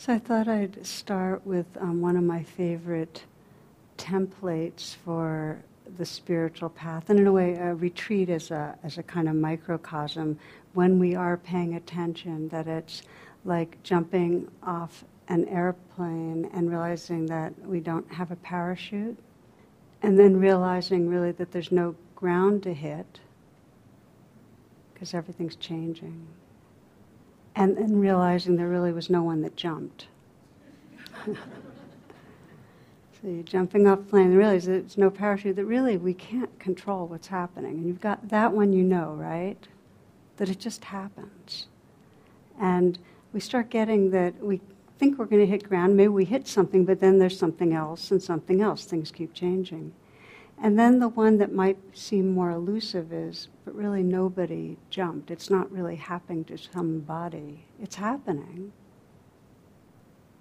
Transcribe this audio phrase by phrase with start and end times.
[0.00, 3.24] So I thought I'd start with um, one of my favorite
[3.96, 5.58] templates for
[5.96, 9.34] the spiritual path, and in a way, a retreat as a as a kind of
[9.34, 10.38] microcosm.
[10.74, 13.02] When we are paying attention, that it's
[13.44, 19.18] like jumping off an airplane and realizing that we don't have a parachute,
[20.02, 23.18] and then realizing really that there's no ground to hit
[24.94, 26.24] because everything's changing.
[27.58, 30.06] And then realizing there really was no one that jumped.
[31.26, 31.34] so
[33.24, 37.26] you're jumping off plane and realize there's no parachute, that really we can't control what's
[37.26, 37.72] happening.
[37.72, 39.58] And you've got that one you know, right?
[40.36, 41.66] That it just happens.
[42.60, 42.96] And
[43.32, 44.60] we start getting that we
[45.00, 48.12] think we're going to hit ground, maybe we hit something, but then there's something else
[48.12, 48.84] and something else.
[48.84, 49.92] Things keep changing.
[50.60, 55.30] And then the one that might seem more elusive is, but really nobody jumped.
[55.30, 57.64] It's not really happening to somebody.
[57.80, 58.72] It's happening,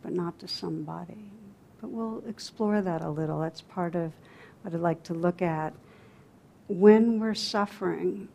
[0.02, 1.32] but not to somebody.
[1.80, 3.40] But we'll explore that a little.
[3.40, 4.12] That's part of
[4.62, 5.74] what I'd like to look at.
[6.68, 8.28] When we're suffering,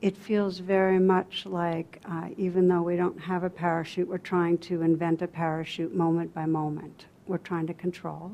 [0.00, 4.58] it feels very much like, uh, even though we don't have a parachute, we're trying
[4.58, 7.06] to invent a parachute moment by moment.
[7.26, 8.32] We're trying to control.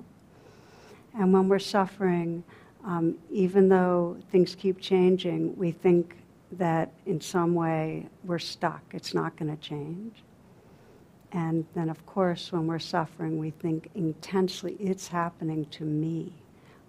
[1.19, 2.45] And when we're suffering,
[2.87, 6.17] um, even though things keep changing, we think
[6.53, 8.83] that in some way we're stuck.
[8.93, 10.23] It's not going to change.
[11.33, 16.33] And then, of course, when we're suffering, we think intensely, it's happening to me,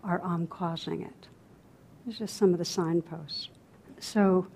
[0.04, 1.28] or I'm causing it.
[2.06, 3.50] These are some of the signposts.
[4.00, 4.48] So,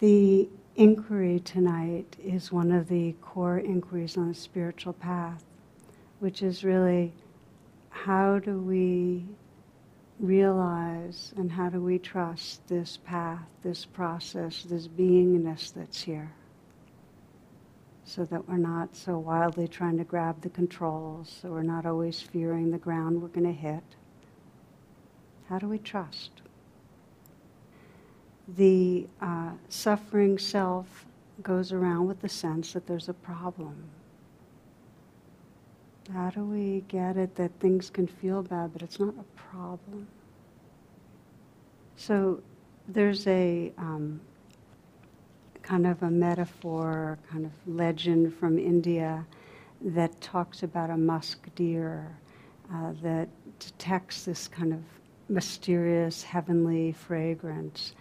[0.00, 5.44] the inquiry tonight is one of the core inquiries on the spiritual path,
[6.18, 7.12] which is really
[7.90, 9.24] how do we
[10.18, 16.32] realize and how do we trust this path, this process, this beingness that's here?
[18.04, 22.20] So that we're not so wildly trying to grab the controls, so we're not always
[22.20, 23.84] fearing the ground we're going to hit.
[25.48, 26.30] How do we trust?
[28.56, 31.06] The uh, suffering self
[31.42, 33.90] goes around with the sense that there's a problem.
[36.12, 40.08] How do we get it that things can feel bad, but it's not a problem.
[41.96, 42.42] So
[42.88, 44.20] there's a um,
[45.62, 49.26] kind of a metaphor, kind of legend from India
[49.82, 52.16] that talks about a musk deer
[52.72, 54.80] uh, that detects this kind of
[55.28, 57.92] mysterious heavenly fragrance.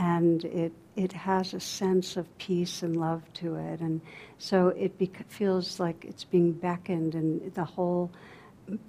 [0.00, 3.80] And it, it has a sense of peace and love to it.
[3.80, 4.00] And
[4.38, 8.10] so it bec- feels like it's being beckoned, and the whole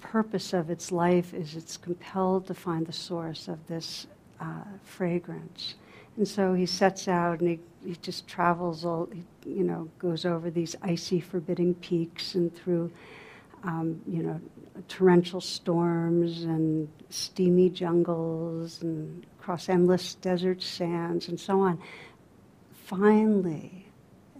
[0.00, 4.06] purpose of its life is it's compelled to find the source of this
[4.40, 5.74] uh, fragrance.
[6.16, 10.24] And so he sets out and he, he just travels, all, he, you know, goes
[10.24, 12.92] over these icy, forbidding peaks and through,
[13.64, 14.40] um, you know,
[14.88, 21.80] torrential storms and steamy jungles and across endless desert sands and so on.
[22.84, 23.86] Finally,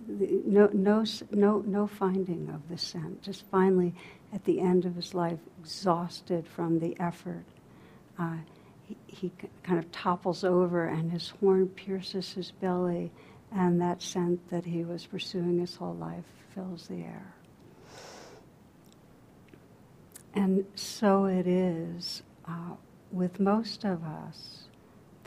[0.07, 3.23] no, no, no, no finding of the scent.
[3.23, 3.95] Just finally,
[4.33, 7.45] at the end of his life, exhausted from the effort,
[8.19, 8.37] uh,
[8.85, 13.11] he, he kind of topples over, and his horn pierces his belly,
[13.53, 16.25] and that scent that he was pursuing his whole life
[16.55, 17.35] fills the air.
[20.35, 22.75] And so it is uh,
[23.11, 24.65] with most of us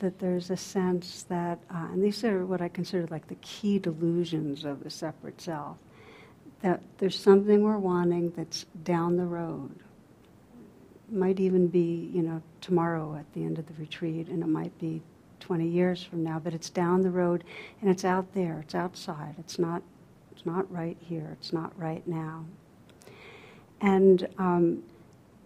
[0.03, 3.79] that there's a sense that, uh, and these are what I consider like the key
[3.79, 5.77] delusions of the separate self,
[6.61, 9.71] that there's something we're wanting that's down the road.
[11.09, 14.77] Might even be, you know, tomorrow at the end of the retreat, and it might
[14.77, 15.01] be
[15.39, 17.45] 20 years from now, but it's down the road
[17.79, 19.81] and it's out there, it's outside, it's not,
[20.33, 22.43] it's not right here, it's not right now.
[23.79, 24.83] And um,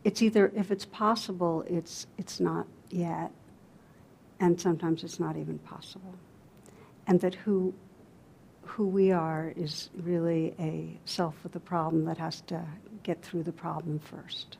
[0.03, 3.31] it's either, if it's possible, it's, it's not yet,
[4.39, 6.13] and sometimes it's not even possible.
[7.07, 7.73] And that who,
[8.63, 12.63] who we are is really a self with a problem that has to
[13.03, 14.57] get through the problem first.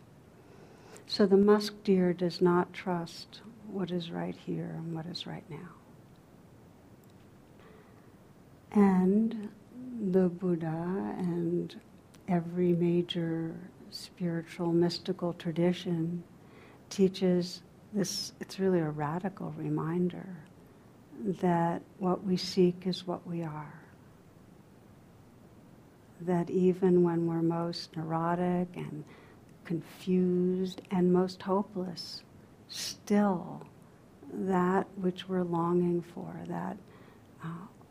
[1.05, 3.41] So the musk deer does not trust
[3.71, 5.69] what is right here and what is right now.
[8.71, 9.49] And
[10.11, 11.75] the Buddha and
[12.27, 13.55] every major
[13.91, 16.23] spiritual, mystical tradition
[16.89, 17.61] teaches
[17.93, 20.27] this, it's really a radical reminder
[21.41, 23.73] that what we seek is what we are.
[26.21, 29.03] That even when we're most neurotic and
[29.65, 32.23] confused and most hopeless,
[32.69, 33.65] still
[34.33, 36.77] that which we're longing for, that
[37.43, 37.47] uh,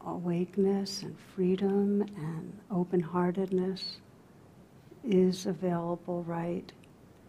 [0.06, 3.98] awakeness and freedom and open heartedness,
[5.04, 6.72] is available right,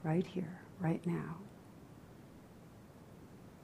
[0.04, 1.36] right here, right now.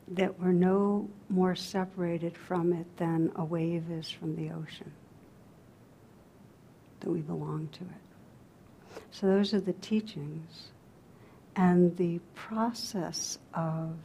[0.10, 4.92] That we're no more separated from it than a wave is from the ocean.
[7.00, 9.02] That we belong to it.
[9.12, 10.68] So those are the teachings.
[11.56, 13.96] And the process of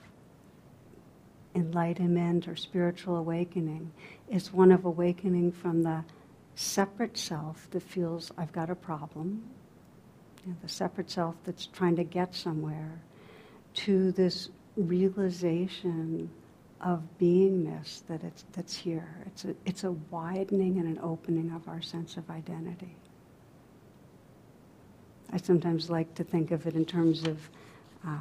[1.54, 3.90] enlightenment or spiritual awakening
[4.28, 6.04] is one of awakening from the
[6.54, 9.44] separate self that feels I've got a problem,
[10.44, 13.00] you know, the separate self that's trying to get somewhere,
[13.74, 16.30] to this realization
[16.80, 19.08] of beingness that it's, that's here.
[19.26, 22.94] It's a, it's a widening and an opening of our sense of identity.
[25.32, 27.50] I sometimes like to think of it in terms of
[28.06, 28.18] uh,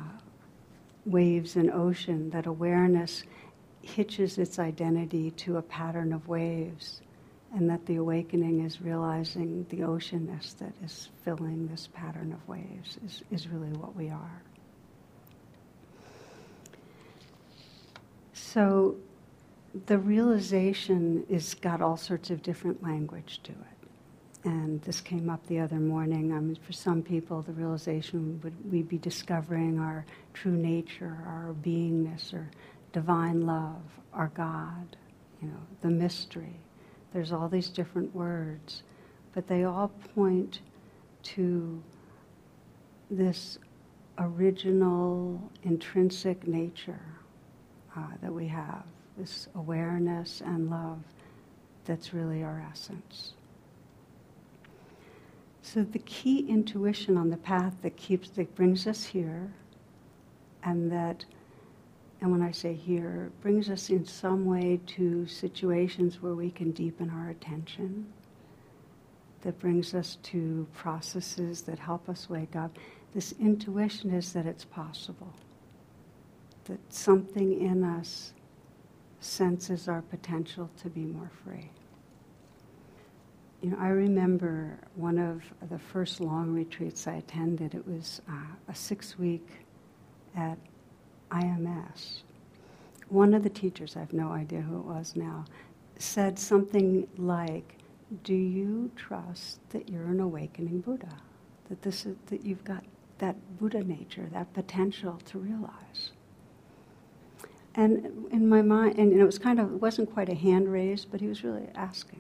[1.05, 3.23] waves and ocean, that awareness
[3.81, 7.01] hitches its identity to a pattern of waves,
[7.53, 12.97] and that the awakening is realizing the oceanness that is filling this pattern of waves
[13.05, 14.41] is, is really what we are.
[18.57, 18.95] So
[19.85, 25.45] the realization is got all sorts of different language to it and this came up
[25.45, 26.33] the other morning.
[26.33, 31.53] I mean, for some people, the realization would we be discovering our true nature, our
[31.61, 32.49] beingness, or
[32.93, 34.97] divine love, our God,
[35.39, 36.59] you know, the mystery.
[37.13, 38.81] There's all these different words,
[39.35, 40.61] but they all point
[41.35, 41.79] to
[43.11, 43.59] this
[44.17, 47.16] original, intrinsic nature
[47.97, 48.83] uh, that we have,
[49.17, 50.99] this awareness and love
[51.85, 53.33] that's really our essence.
[55.61, 59.51] So the key intuition on the path that keeps that brings us here,
[60.63, 61.25] and that,
[62.21, 66.71] and when I say here, brings us in some way to situations where we can
[66.71, 68.05] deepen our attention.
[69.41, 72.77] That brings us to processes that help us wake up.
[73.13, 75.33] This intuition is that it's possible.
[76.67, 78.33] That something in us
[79.19, 81.69] senses our potential to be more free
[83.61, 87.73] you know, I remember one of the first long retreats I attended.
[87.73, 88.33] It was uh,
[88.67, 89.47] a six week
[90.35, 90.57] at
[91.31, 92.21] IMS.
[93.09, 95.45] One of the teachers, I have no idea who it was now,
[95.97, 97.77] said something like,
[98.23, 101.17] "Do you trust that you're an awakening Buddha?
[101.69, 102.83] That this is that you've got
[103.17, 106.11] that Buddha nature, that potential to realize?"
[107.77, 111.11] And in my mind, and it was kind of, it wasn't quite a hand raised,
[111.11, 112.19] but he was really asking.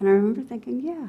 [0.00, 1.06] And I remember thinking, yeah.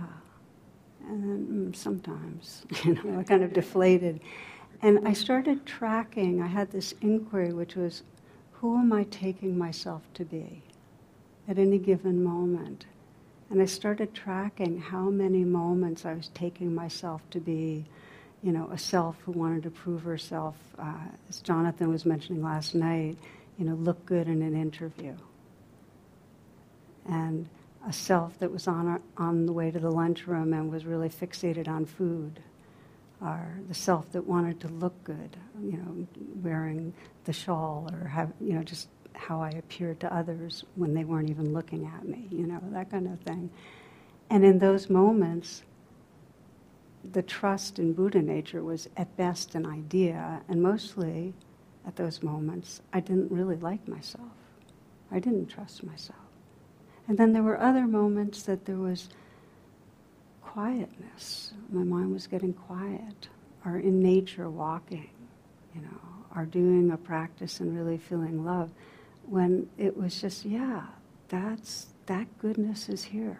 [1.07, 4.21] And then mm, sometimes, you know, I kind of deflated.
[4.83, 8.04] And I started tracking, I had this inquiry, which was,
[8.54, 10.62] who am I taking myself to be
[11.48, 12.86] at any given moment?
[13.50, 17.85] And I started tracking how many moments I was taking myself to be,
[18.44, 20.94] you know, a self who wanted to prove herself, uh,
[21.28, 23.18] as Jonathan was mentioning last night,
[23.57, 25.16] you know, look good in an interview.
[27.09, 27.47] And
[27.87, 31.09] a self that was on, our, on the way to the lunchroom and was really
[31.09, 32.42] fixated on food,
[33.21, 36.07] or the self that wanted to look good, you know,
[36.44, 41.04] wearing the shawl or have, you know, just how I appeared to others when they
[41.04, 43.49] weren't even looking at me, you know, that kind of thing.
[44.30, 45.64] And in those moments,
[47.14, 51.33] the trust in Buddha nature was at best an idea, and mostly
[51.87, 54.29] at those moments, I didn't really like myself.
[55.09, 56.19] I didn't trust myself.
[57.07, 59.09] And then there were other moments that there was
[60.44, 61.53] quietness.
[61.71, 63.29] My mind was getting quiet,
[63.65, 65.09] or in nature walking,
[65.73, 66.01] you know,
[66.35, 68.69] or doing a practice and really feeling love,
[69.25, 70.83] when it was just, yeah,
[71.29, 73.39] that's that goodness is here.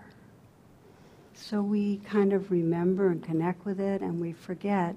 [1.34, 4.96] So we kind of remember and connect with it and we forget.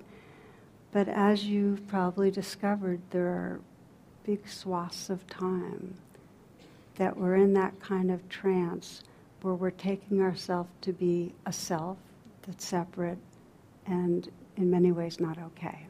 [0.92, 3.60] But as you've probably discovered, there are
[4.24, 5.94] big swaths of time
[6.96, 9.02] that we're in that kind of trance
[9.42, 11.96] where we're taking ourselves to be a self
[12.42, 13.18] that's separate
[13.86, 15.86] and in many ways not okay.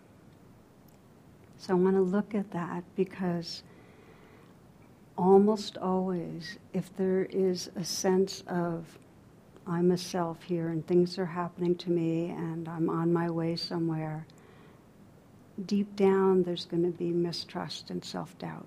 [1.58, 3.62] So I want to look at that because
[5.16, 8.98] almost always, if there is a sense of
[9.66, 13.56] I'm a self here and things are happening to me and I'm on my way
[13.56, 14.26] somewhere,
[15.66, 18.66] deep down there's going to be mistrust and self doubt.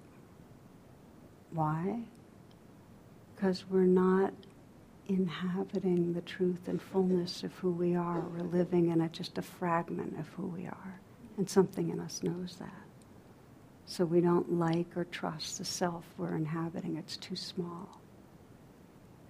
[1.52, 2.00] Why?
[3.36, 4.34] Because we're not
[5.08, 8.22] inhabiting the truth and fullness of who we are.
[8.22, 11.00] We're living in a, just a fragment of who we are.
[11.38, 12.72] And something in us knows that.
[13.86, 16.96] So we don't like or trust the self we're inhabiting.
[16.96, 18.00] It's too small.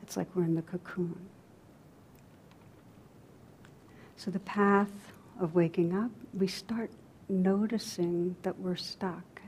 [0.01, 1.17] It's like we're in the cocoon.
[4.15, 6.91] So the path of waking up, we start
[7.41, 9.41] noticing that we're stuck.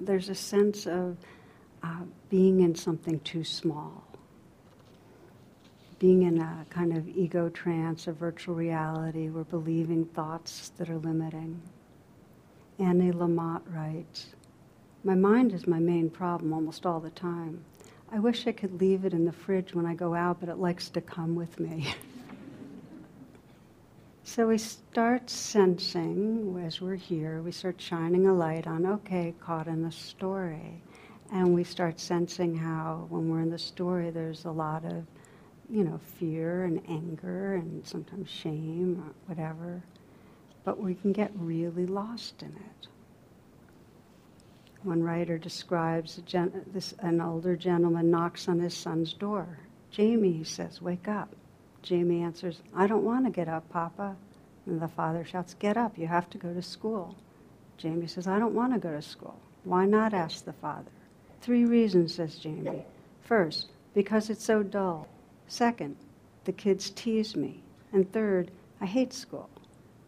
[0.00, 1.16] There's a sense of
[1.82, 4.04] uh, being in something too small,
[5.98, 9.28] being in a kind of ego trance, a virtual reality.
[9.28, 11.60] We're believing thoughts that are limiting.
[12.78, 14.26] Annie Lamott writes,
[15.04, 17.64] My mind is my main problem almost all the time.
[18.10, 20.58] I wish I could leave it in the fridge when I go out, but it
[20.58, 21.94] likes to come with me.
[24.24, 29.66] so we start sensing, as we're here, we start shining a light on, okay, caught
[29.66, 30.80] in the story.
[31.32, 35.06] And we start sensing how, when we're in the story, there's a lot of,
[35.68, 39.82] you know, fear and anger and sometimes shame or whatever.
[40.64, 42.88] But we can get really lost in it.
[44.82, 49.58] One writer describes gen- this, an older gentleman knocks on his son's door.
[49.90, 51.34] Jamie, he says, wake up.
[51.82, 54.16] Jamie answers, I don't want to get up, Papa.
[54.66, 57.16] And the father shouts, Get up, you have to go to school.
[57.76, 59.38] Jamie says, I don't want to go to school.
[59.64, 60.14] Why not?
[60.14, 60.90] asks the father.
[61.40, 62.84] Three reasons, says Jamie.
[63.22, 65.08] First, because it's so dull.
[65.48, 65.96] Second,
[66.44, 67.60] the kids tease me.
[67.92, 69.50] And third, I hate school.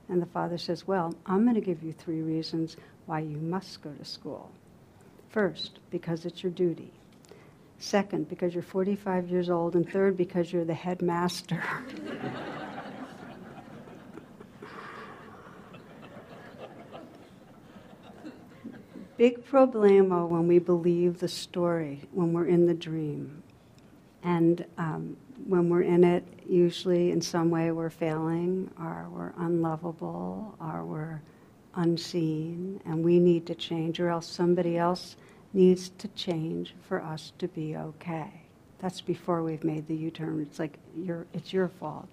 [0.08, 2.76] And the father says, Well, I'm going to give you three reasons
[3.06, 4.50] why you must go to school.
[5.28, 6.92] First, because it's your duty.
[7.78, 9.74] Second, because you're 45 years old.
[9.76, 11.62] And third, because you're the headmaster.
[19.16, 23.44] Big problema when we believe the story, when we're in the dream.
[24.24, 25.16] And um,
[25.46, 31.20] when we're in it, usually in some way we're failing, or we're unlovable, or we're
[31.76, 35.16] unseen, and we need to change, or else somebody else
[35.54, 38.42] needs to change for us to be okay.
[38.80, 40.42] That's before we've made the U-turn.
[40.42, 40.78] It's like
[41.32, 42.08] it's your fault.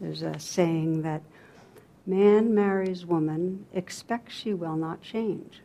[0.00, 1.22] There's a saying that
[2.06, 5.60] man marries woman, expects she will not change.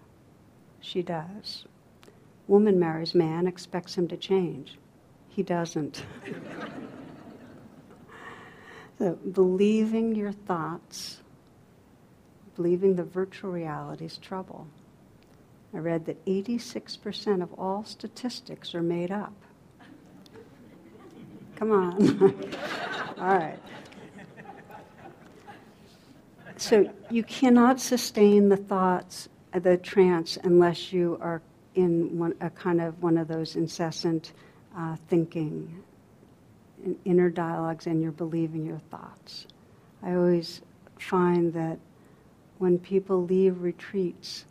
[0.82, 1.66] She does.
[2.48, 4.78] Woman marries man, expects him to change.
[5.30, 6.04] He doesn't.
[9.00, 11.22] so believing your thoughts,
[12.56, 14.68] believing the virtual reality is trouble.
[15.76, 19.34] I read that 86% of all statistics are made up.
[21.58, 22.22] Come on.
[23.20, 23.60] all right.
[26.56, 31.42] So you cannot sustain the thoughts, the trance, unless you are
[31.76, 34.32] in one, a kind of one of those incessant
[34.78, 35.84] uh, thinking,
[37.04, 39.46] inner dialogues, and you're believing your thoughts.
[40.02, 40.62] I always
[40.98, 41.80] find that
[42.60, 44.46] when people leave retreats,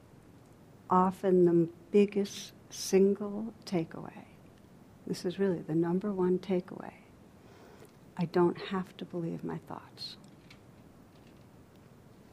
[0.90, 4.24] often the biggest single takeaway.
[5.06, 6.92] This is really the number one takeaway.
[8.16, 10.16] I don't have to believe my thoughts.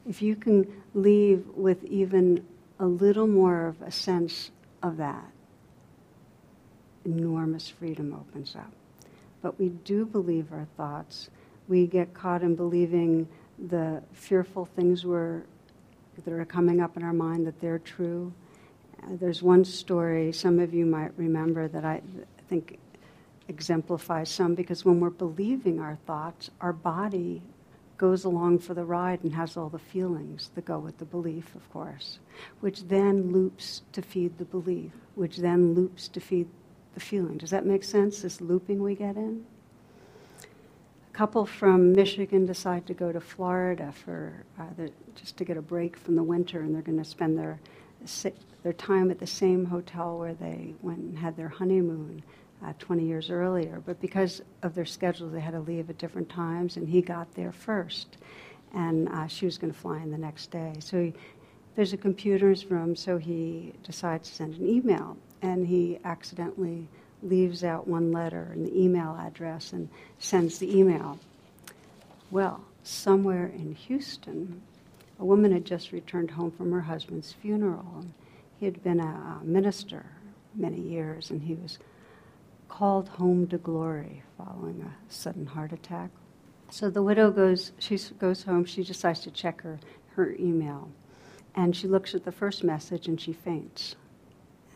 [0.07, 2.45] If you can leave with even
[2.79, 5.31] a little more of a sense of that,
[7.05, 8.71] enormous freedom opens up.
[9.41, 11.29] But we do believe our thoughts.
[11.67, 13.27] We get caught in believing
[13.57, 18.33] the fearful things that are coming up in our mind that they're true
[19.09, 22.01] there's one story some of you might remember that I
[22.47, 22.79] think
[23.47, 27.41] exemplifies some because when we're believing our thoughts, our body
[27.97, 31.53] goes along for the ride and has all the feelings that go with the belief,
[31.53, 32.19] of course,
[32.61, 36.47] which then loops to feed the belief, which then loops to feed
[36.95, 37.37] the feeling.
[37.37, 39.45] Does that make sense, this looping we get in?
[40.41, 45.57] A couple from Michigan decide to go to Florida for uh, the, just to get
[45.57, 47.59] a break from the winter, and they're going to spend their
[48.63, 52.23] their time at the same hotel where they went and had their honeymoon
[52.65, 53.81] uh, 20 years earlier.
[53.85, 57.33] But because of their schedules, they had to leave at different times, and he got
[57.33, 58.17] there first.
[58.73, 60.75] And uh, she was going to fly in the next day.
[60.79, 61.13] So he,
[61.75, 65.17] there's a computer in his room, so he decides to send an email.
[65.41, 66.87] And he accidentally
[67.23, 69.89] leaves out one letter and the email address and
[70.19, 71.19] sends the email.
[72.29, 74.61] Well, somewhere in Houston,
[75.21, 78.05] a woman had just returned home from her husband's funeral.
[78.59, 80.03] He had been a minister
[80.55, 81.77] many years, and he was
[82.67, 86.09] called home to glory following a sudden heart attack.
[86.71, 89.79] So the widow goes, she goes home, she decides to check her,
[90.15, 90.89] her email.
[91.53, 93.95] And she looks at the first message and she faints.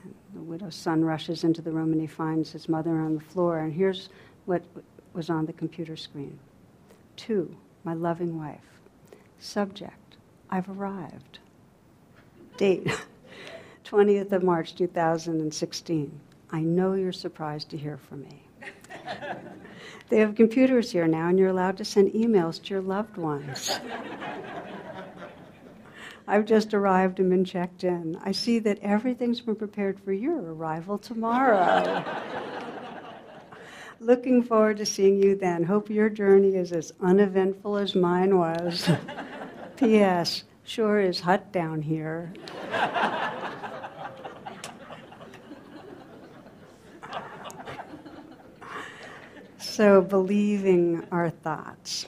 [0.03, 3.21] And the widow's son rushes into the room and he finds his mother on the
[3.21, 3.59] floor.
[3.59, 4.09] And here's
[4.45, 4.63] what
[5.13, 6.37] was on the computer screen
[7.15, 8.59] To, my loving wife.
[9.39, 10.04] Subject,
[10.55, 11.39] I've arrived.
[12.55, 12.88] Date,
[13.83, 16.19] 20th of March 2016.
[16.50, 18.41] I know you're surprised to hear from me.
[20.09, 23.69] they have computers here now, and you're allowed to send emails to your loved ones.
[26.25, 28.17] I've just arrived and been checked in.
[28.24, 32.01] I see that everything's been prepared for your arrival tomorrow.
[34.00, 35.63] Looking forward to seeing you then.
[35.63, 38.89] Hope your journey is as uneventful as mine was.
[39.77, 40.44] P.S.
[40.63, 42.34] Sure is hot down here.
[49.58, 52.08] So, believing our thoughts.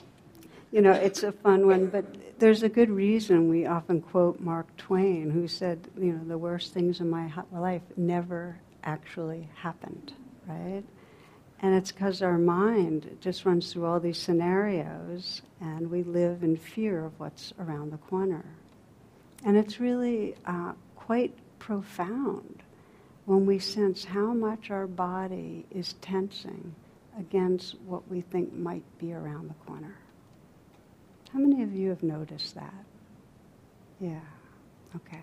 [0.72, 2.04] You know, it's a fun one, but
[2.38, 6.72] there's a good reason we often quote Mark Twain, who said, you know, the worst
[6.72, 10.14] things in my life never actually happened,
[10.46, 10.82] right?
[11.60, 16.56] And it's because our mind just runs through all these scenarios and we live in
[16.56, 18.44] fear of what's around the corner.
[19.44, 22.62] And it's really uh, quite profound
[23.24, 26.74] when we sense how much our body is tensing
[27.18, 29.96] against what we think might be around the corner.
[31.32, 32.84] How many of you have noticed that?
[34.00, 34.20] Yeah,
[34.96, 35.20] okay.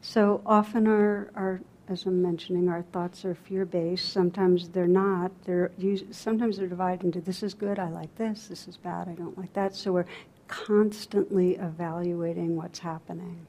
[0.00, 4.12] So often our, our as I'm mentioning, our thoughts are fear-based.
[4.12, 5.32] Sometimes they're not.
[5.44, 5.72] They're
[6.10, 8.46] sometimes they're divided into this is good, I like this.
[8.46, 9.74] This is bad, I don't like that.
[9.74, 10.06] So we're
[10.48, 13.46] constantly evaluating what's happening,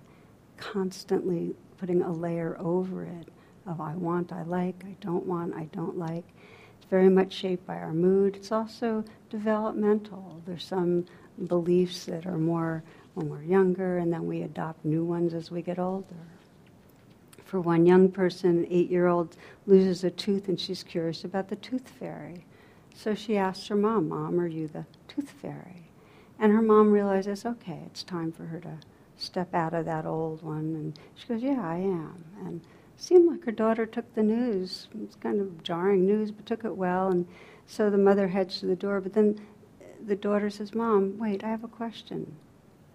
[0.57, 3.27] constantly putting a layer over it
[3.65, 6.25] of I want, I like, I don't want, I don't like
[6.77, 8.35] It's very much shaped by our mood.
[8.35, 10.41] It's also developmental.
[10.45, 11.05] There's some
[11.47, 15.61] beliefs that are more when we're younger, and then we adopt new ones as we
[15.61, 16.15] get older.
[17.53, 19.37] For one young person, eight year old
[19.67, 22.45] loses a tooth and she's curious about the tooth fairy.
[22.95, 25.91] So she asks her mom, Mom, are you the tooth fairy?
[26.39, 28.79] And her mom realizes, okay, it's time for her to
[29.17, 30.73] step out of that old one.
[30.73, 32.25] And she goes, Yeah, I am.
[32.43, 32.65] And it
[33.03, 34.87] seemed like her daughter took the news.
[35.03, 37.09] It's kind of jarring news, but took it well.
[37.09, 37.27] And
[37.67, 38.99] so the mother heads to the door.
[38.99, 39.39] But then
[40.03, 42.35] the daughter says, Mom, wait, I have a question.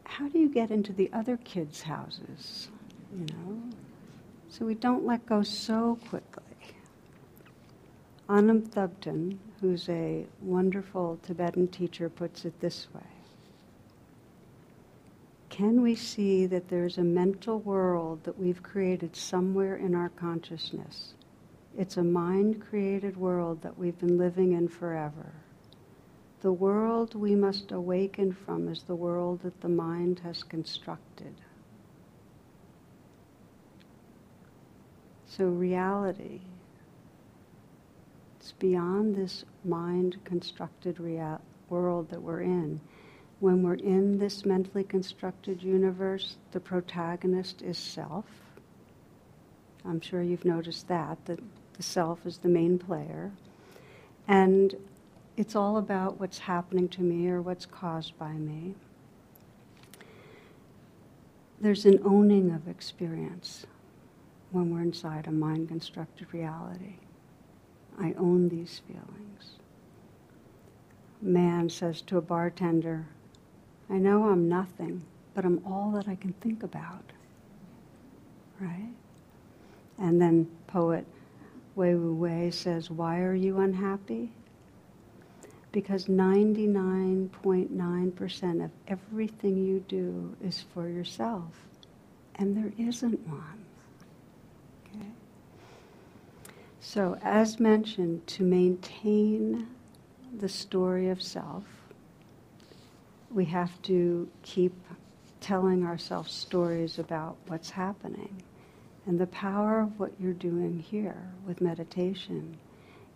[0.02, 2.70] How do you get into the other kids' houses?
[3.16, 3.62] You know?
[4.50, 6.44] So we don't let go so quickly.
[8.28, 13.02] Anam Thubten, who's a wonderful Tibetan teacher, puts it this way
[15.58, 21.14] can we see that there's a mental world that we've created somewhere in our consciousness?
[21.76, 25.32] It's a mind created world that we've been living in forever.
[26.42, 31.34] The world we must awaken from is the world that the mind has constructed.
[35.38, 36.40] So, reality,
[38.38, 40.98] it's beyond this mind constructed
[41.70, 42.80] world that we're in
[43.40, 48.24] when we're in this mentally constructed universe, the protagonist is self.
[49.84, 51.38] I'm sure you've noticed that, that
[51.74, 53.30] the self is the main player.
[54.26, 54.74] And
[55.36, 58.74] it's all about what's happening to me or what's caused by me.
[61.60, 63.66] There's an owning of experience
[64.50, 66.96] when we're inside a mind constructed reality.
[68.00, 69.52] I own these feelings.
[71.20, 73.06] Man says to a bartender,
[73.90, 75.02] I know I'm nothing,
[75.34, 77.04] but I'm all that I can think about.
[78.60, 78.92] Right?
[79.98, 81.06] And then poet
[81.78, 84.32] Wei Wu Wei says, Why are you unhappy?
[85.70, 91.52] Because 99.9% of everything you do is for yourself,
[92.34, 93.64] and there isn't one.
[94.86, 95.06] Okay?
[96.88, 99.66] So, as mentioned, to maintain
[100.34, 101.64] the story of self,
[103.30, 104.72] we have to keep
[105.38, 108.42] telling ourselves stories about what's happening.
[109.04, 112.56] And the power of what you're doing here with meditation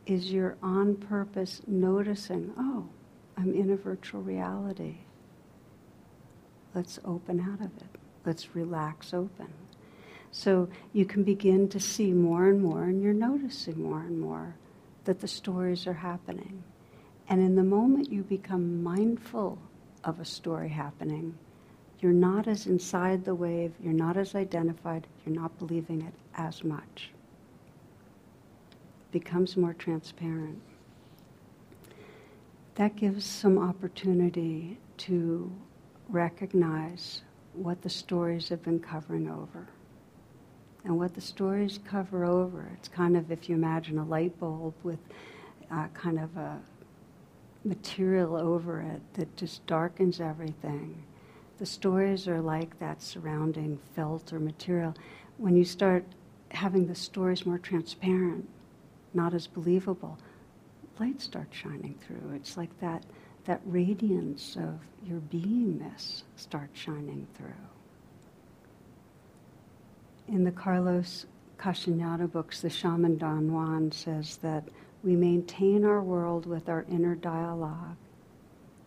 [0.05, 2.85] is you're on purpose noticing, oh,
[3.39, 4.97] I'm in a virtual reality.
[6.75, 7.99] Let's open out of it.
[8.27, 9.49] Let's relax open.
[10.33, 14.57] So you can begin to see more and more, and you're noticing more and more
[15.05, 16.65] that the stories are happening.
[17.29, 19.59] And in the moment you become mindful
[20.05, 21.39] of a story happening,
[22.01, 26.65] you're not as inside the wave, you're not as identified, you're not believing it as
[26.65, 27.11] much.
[29.03, 30.61] It becomes more transparent.
[32.75, 35.51] that gives some opportunity to
[36.09, 37.23] recognize
[37.55, 39.69] what the stories have been covering over.
[40.85, 44.75] And what the stories cover over, it's kind of if you imagine a light bulb
[44.83, 44.99] with
[45.71, 46.61] uh, kind of a
[47.65, 51.03] material over it that just darkens everything.
[51.59, 54.95] The stories are like that surrounding felt or material.
[55.39, 56.05] When you start
[56.51, 58.49] having the stories more transparent,
[59.15, 60.19] not as believable,
[60.99, 62.35] light starts shining through.
[62.35, 63.05] It's like that,
[63.45, 67.72] that radiance of your beingness starts shining through.
[70.29, 71.27] In the Carlos
[71.59, 74.65] Castaneda books, the shaman Don Juan says that
[75.03, 77.97] we maintain our world with our inner dialogue.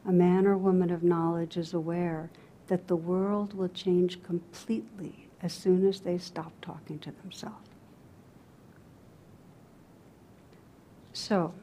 [0.05, 2.29] A man or woman of knowledge is aware
[2.67, 7.69] that the world will change completely as soon as they stop talking to themselves.
[11.13, 11.53] So,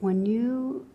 [0.00, 0.86] when you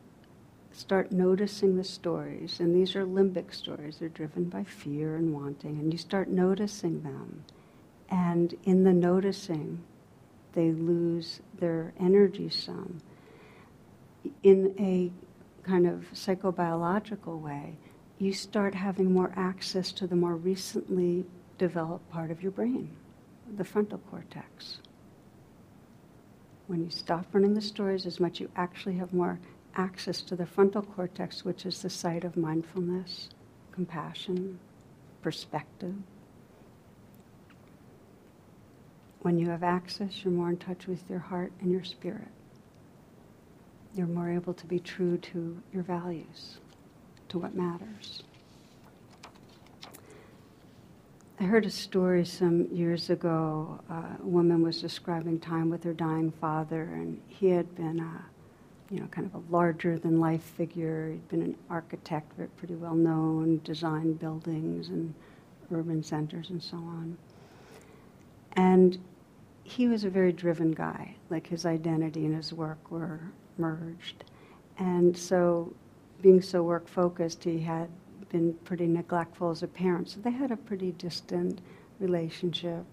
[0.71, 5.79] start noticing the stories, and these are limbic stories, they're driven by fear and wanting,
[5.79, 7.43] and you start noticing them,
[8.13, 9.83] and in the noticing,
[10.53, 12.99] they lose their energy some.
[14.43, 15.11] In a
[15.67, 17.75] kind of psychobiological way,
[18.19, 21.25] you start having more access to the more recently
[21.57, 22.91] developed part of your brain,
[23.57, 24.77] the frontal cortex.
[26.67, 29.39] When you stop running the stories as much, you actually have more
[29.75, 33.29] access to the frontal cortex, which is the site of mindfulness,
[33.71, 34.59] compassion,
[35.23, 35.95] perspective.
[39.23, 42.27] When you have access, you're more in touch with your heart and your spirit.
[43.95, 46.57] You're more able to be true to your values,
[47.29, 48.23] to what matters.
[51.39, 53.79] I heard a story some years ago.
[53.89, 58.25] A woman was describing time with her dying father, and he had been a,
[58.93, 61.11] you know, kind of a larger than life figure.
[61.11, 65.13] He'd been an architect, pretty well known, designed buildings and
[65.71, 67.17] urban centers and so on.
[68.55, 68.99] And
[69.63, 71.15] he was a very driven guy.
[71.29, 73.19] Like his identity and his work were
[73.57, 74.23] merged.
[74.77, 75.73] And so,
[76.21, 77.89] being so work focused, he had
[78.29, 80.09] been pretty neglectful as a parent.
[80.09, 81.61] So they had a pretty distant
[81.99, 82.83] relationship,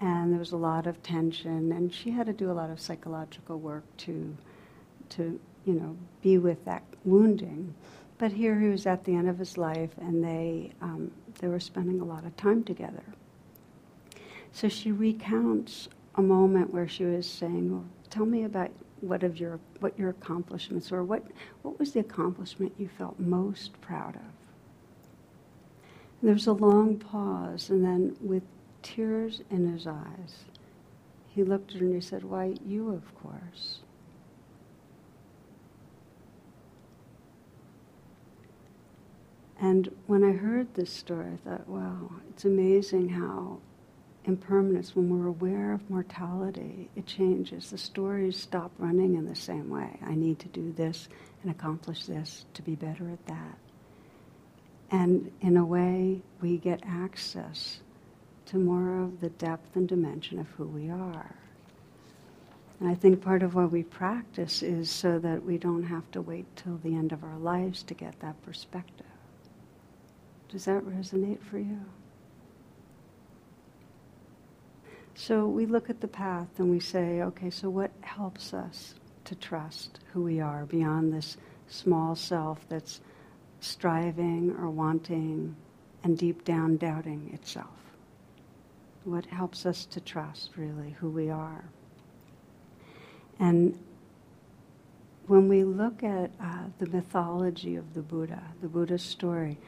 [0.00, 1.72] and there was a lot of tension.
[1.72, 4.36] And she had to do a lot of psychological work to,
[5.10, 7.74] to you know, be with that wounding.
[8.18, 11.60] But here he was at the end of his life, and they um, they were
[11.60, 13.02] spending a lot of time together.
[14.52, 19.38] So she recounts a moment where she was saying, well, "Tell me about what of
[19.38, 21.04] your what your accomplishments were.
[21.04, 21.24] What
[21.62, 24.22] what was the accomplishment you felt most proud of?"
[26.22, 28.44] There was a long pause, and then with
[28.82, 30.44] tears in his eyes,
[31.34, 33.80] he looked at her and he said, Why, you, of course.
[39.60, 43.58] And when I heard this story, I thought, wow, it's amazing how
[44.24, 47.70] impermanence, when we're aware of mortality, it changes.
[47.70, 49.98] The stories stop running in the same way.
[50.04, 51.08] I need to do this
[51.42, 53.58] and accomplish this to be better at that.
[54.90, 57.80] And in a way, we get access
[58.46, 61.34] to more of the depth and dimension of who we are.
[62.80, 66.20] And I think part of why we practice is so that we don't have to
[66.20, 69.06] wait till the end of our lives to get that perspective.
[70.48, 71.80] Does that resonate for you?
[75.14, 79.34] So we look at the path and we say, okay, so what helps us to
[79.34, 81.36] trust who we are beyond this
[81.68, 83.00] small self that's
[83.60, 85.56] striving or wanting
[86.02, 87.68] and deep down doubting itself.
[89.04, 91.64] What helps us to trust really who we are.
[93.38, 93.78] And
[95.26, 99.58] when we look at uh, the mythology of the Buddha, the Buddha's story,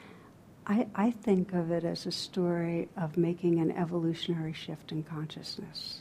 [0.67, 6.01] I, I think of it as a story of making an evolutionary shift in consciousness.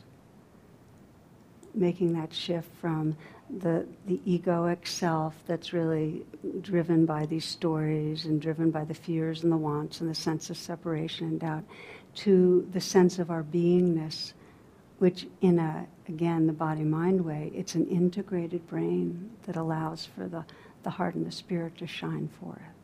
[1.75, 3.15] Making that shift from
[3.60, 6.25] the, the egoic self that's really
[6.62, 10.49] driven by these stories and driven by the fears and the wants and the sense
[10.49, 11.63] of separation and doubt
[12.15, 14.34] to the sense of our beingness,
[14.97, 20.43] which in a, again, the body-mind way, it's an integrated brain that allows for the,
[20.82, 22.75] the heart and the spirit to shine for it.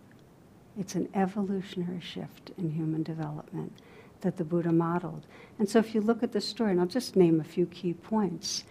[0.80, 3.74] It's an evolutionary shift in human development
[4.22, 5.26] that the Buddha modeled.
[5.60, 7.94] And so if you look at the story, and I'll just name a few key
[7.94, 8.64] points,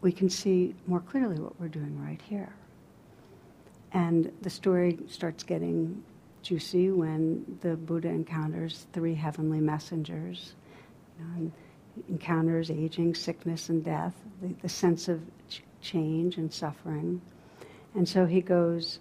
[0.00, 2.52] we can see more clearly what we're doing right here.
[3.92, 6.02] And the story starts getting
[6.42, 10.54] juicy when the Buddha encounters three heavenly messengers,
[11.20, 11.52] know,
[12.08, 17.20] encounters aging, sickness, and death, the, the sense of ch- change and suffering.
[17.94, 19.00] And so he goes,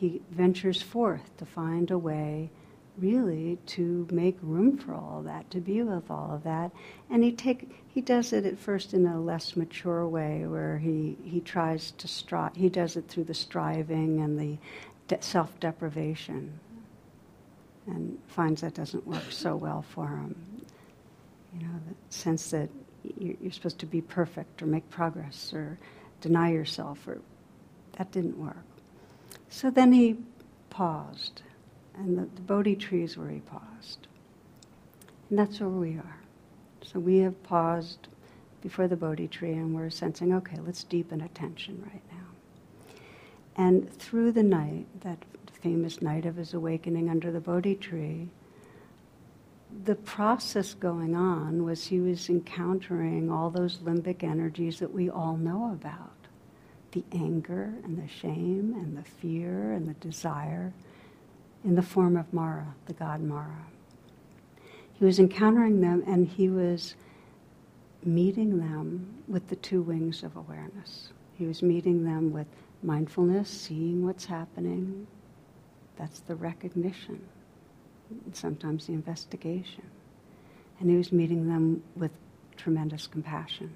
[0.00, 2.50] he ventures forth to find a way
[2.96, 6.70] really to make room for all that, to be with all of that.
[7.10, 11.18] And he take he does it at first in a less mature way where he,
[11.22, 14.56] he tries to strive, he does it through the striving and the
[15.06, 16.58] de- self deprivation
[17.86, 20.34] and finds that doesn't work so well for him.
[21.52, 22.70] You know, the sense that
[23.18, 25.78] you're supposed to be perfect or make progress or
[26.22, 27.20] deny yourself, or
[27.98, 28.64] that didn't work.
[29.50, 30.16] So then he
[30.70, 31.42] paused,
[31.96, 34.06] and the, the Bodhi tree is where he paused.
[35.28, 36.20] And that's where we are.
[36.82, 38.08] So we have paused
[38.62, 43.04] before the Bodhi tree and we're sensing, okay, let's deepen attention right now.
[43.56, 45.18] And through the night, that
[45.60, 48.28] famous night of his awakening under the Bodhi tree,
[49.84, 55.36] the process going on was he was encountering all those limbic energies that we all
[55.36, 56.19] know about
[56.92, 60.72] the anger and the shame and the fear and the desire
[61.64, 63.66] in the form of Mara, the god Mara.
[64.94, 66.94] He was encountering them and he was
[68.04, 71.10] meeting them with the two wings of awareness.
[71.36, 72.46] He was meeting them with
[72.82, 75.06] mindfulness, seeing what's happening.
[75.96, 77.20] That's the recognition,
[78.32, 79.84] sometimes the investigation.
[80.80, 82.10] And he was meeting them with
[82.56, 83.70] tremendous compassion.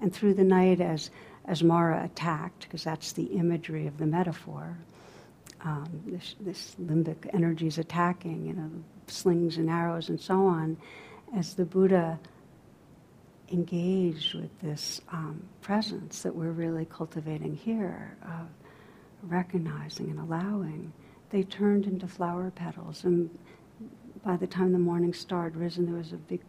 [0.00, 1.10] And through the night, as,
[1.46, 4.76] as Mara attacked, because that's the imagery of the metaphor,
[5.64, 8.70] um, this, this limbic energy is attacking, you know,
[9.06, 10.76] slings and arrows and so on,
[11.36, 12.18] as the Buddha
[13.50, 18.48] engaged with this um, presence that we're really cultivating here of
[19.22, 20.92] recognizing and allowing,
[21.30, 23.04] they turned into flower petals.
[23.04, 23.30] And
[24.24, 26.40] by the time the morning star had risen, there was a big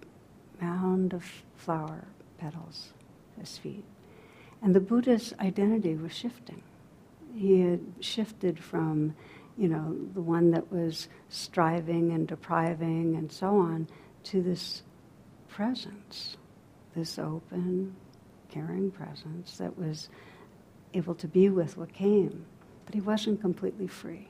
[0.61, 1.23] mound of
[1.55, 2.05] flower
[2.37, 2.93] petals
[3.37, 3.83] at his feet.
[4.63, 6.63] And the Buddha's identity was shifting.
[7.35, 9.13] He had shifted from
[9.57, 13.87] you know, the one that was striving and depriving and so on,
[14.23, 14.83] to this
[15.47, 16.37] presence,
[16.95, 17.95] this open,
[18.49, 20.09] caring presence that was
[20.93, 22.45] able to be with what came.
[22.85, 24.27] But he wasn't completely free.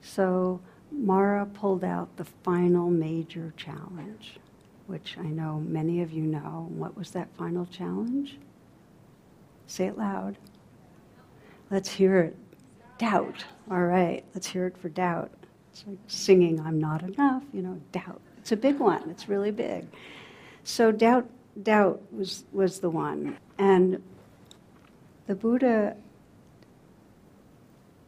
[0.00, 0.60] So
[0.92, 4.38] Mara pulled out the final major challenge,
[4.86, 6.68] which I know many of you know.
[6.70, 8.38] What was that final challenge?
[9.66, 10.36] Say it loud.
[11.70, 12.36] Let's hear it.
[12.98, 13.44] Doubt.
[13.70, 15.30] All right, let's hear it for doubt.
[15.72, 18.20] It's like singing, I'm not enough, you know, doubt.
[18.38, 19.86] It's a big one, it's really big.
[20.64, 21.28] So, doubt,
[21.62, 23.36] doubt was, was the one.
[23.58, 24.02] And
[25.26, 25.96] the Buddha,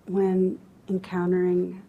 [0.07, 1.83] when encountering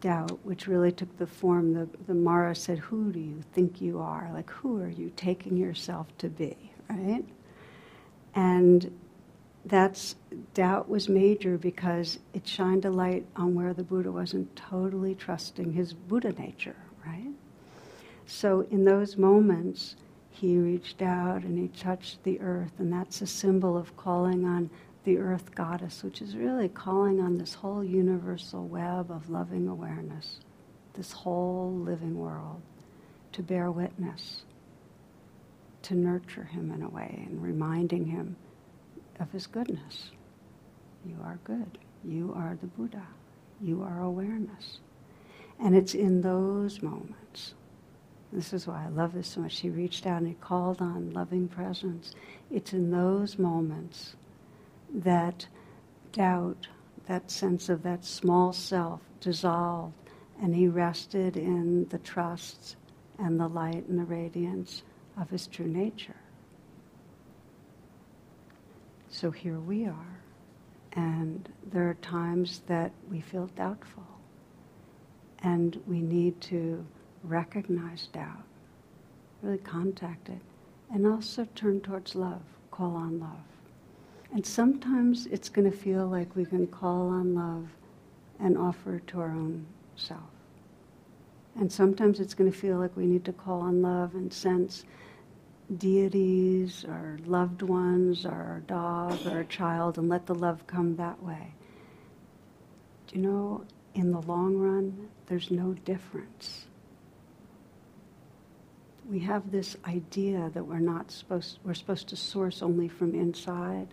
[0.00, 4.00] doubt, which really took the form, the, the Mara said, Who do you think you
[4.00, 4.30] are?
[4.32, 6.56] Like, who are you taking yourself to be,
[6.90, 7.24] right?
[8.34, 8.98] And
[9.64, 10.16] that's
[10.54, 15.72] doubt was major because it shined a light on where the Buddha wasn't totally trusting
[15.72, 17.32] his Buddha nature, right?
[18.26, 19.96] So in those moments,
[20.30, 24.70] he reached out and he touched the earth, and that's a symbol of calling on
[25.04, 30.40] the earth goddess, which is really calling on this whole universal web of loving awareness,
[30.94, 32.62] this whole living world,
[33.32, 34.42] to bear witness,
[35.82, 38.36] to nurture him in a way, and reminding him
[39.20, 40.10] of his goodness.
[41.04, 41.78] You are good.
[42.04, 43.06] You are the Buddha.
[43.60, 44.78] You are awareness.
[45.60, 47.54] And it's in those moments.
[48.32, 49.60] This is why I love this so much.
[49.60, 52.12] He reached out and he called on loving presence.
[52.50, 54.16] It's in those moments
[54.92, 55.46] that
[56.12, 56.68] doubt,
[57.06, 59.94] that sense of that small self dissolved,
[60.40, 62.76] and he rested in the trust
[63.18, 64.82] and the light and the radiance
[65.20, 66.16] of his true nature.
[69.08, 70.20] So here we are.
[70.94, 74.06] And there are times that we feel doubtful.
[75.42, 76.84] And we need to
[77.24, 78.44] recognize doubt,
[79.42, 80.40] really contact it,
[80.92, 83.44] and also turn towards love, call on love.
[84.32, 87.68] And sometimes it's going to feel like we can call on love
[88.40, 90.31] and offer it to our own self.
[91.58, 94.84] And sometimes it's going to feel like we need to call on love and sense
[95.78, 100.96] deities or loved ones or a dog or a child and let the love come
[100.96, 101.54] that way.
[103.06, 106.66] Do you know, in the long run, there's no difference.
[109.08, 113.88] We have this idea that we're not supposed, we're supposed to source only from inside.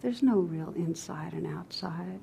[0.00, 2.20] There's no real inside and outside.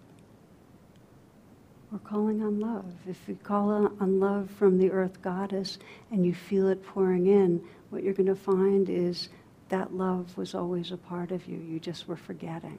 [1.92, 2.94] We're calling on love.
[3.08, 5.78] If you call on love from the earth goddess
[6.12, 9.30] and you feel it pouring in, what you're going to find is
[9.70, 11.58] that love was always a part of you.
[11.58, 12.78] You just were forgetting.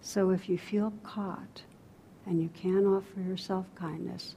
[0.00, 1.62] So if you feel caught
[2.26, 4.34] and you can't offer yourself kindness,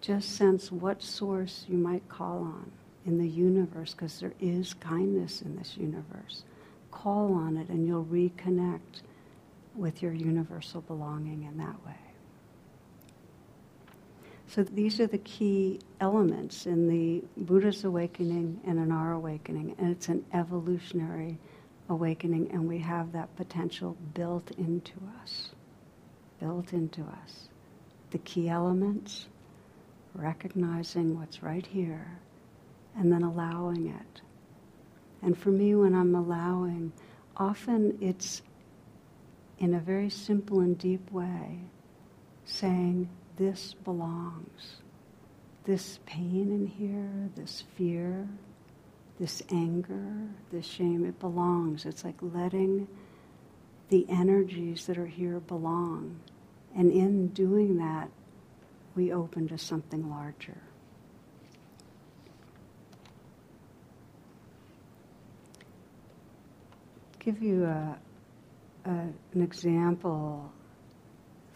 [0.00, 2.70] just sense what source you might call on
[3.04, 6.44] in the universe, because there is kindness in this universe.
[6.92, 9.02] Call on it and you'll reconnect
[9.74, 11.96] with your universal belonging in that way.
[14.48, 19.90] So these are the key elements in the Buddha's awakening and in our awakening, and
[19.90, 21.38] it's an evolutionary
[21.88, 25.50] awakening, and we have that potential built into us.
[26.40, 27.48] Built into us.
[28.10, 29.26] The key elements,
[30.14, 32.18] recognizing what's right here,
[32.96, 34.20] and then allowing it.
[35.22, 36.92] And for me, when I'm allowing,
[37.36, 38.42] often it's
[39.58, 41.58] in a very simple and deep way
[42.44, 44.76] saying, This belongs.
[45.64, 48.28] This pain in here, this fear,
[49.18, 51.86] this anger, this shame, it belongs.
[51.86, 52.86] It's like letting
[53.88, 56.20] the energies that are here belong.
[56.76, 58.10] And in doing that,
[58.94, 60.58] we open to something larger.
[67.18, 67.96] Give you a,
[68.84, 70.52] a, an example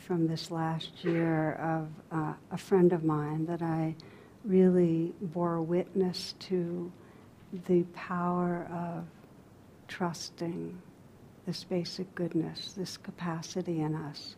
[0.08, 1.86] from this last year of
[2.18, 3.94] uh, a friend of mine that I
[4.42, 6.90] really bore witness to
[7.66, 9.04] the power of
[9.86, 10.80] trusting
[11.44, 14.36] this basic goodness, this capacity in us.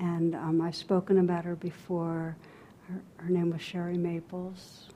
[0.00, 2.36] And um, I've spoken about her before.
[2.88, 4.88] Her, her name was Sherry Maples.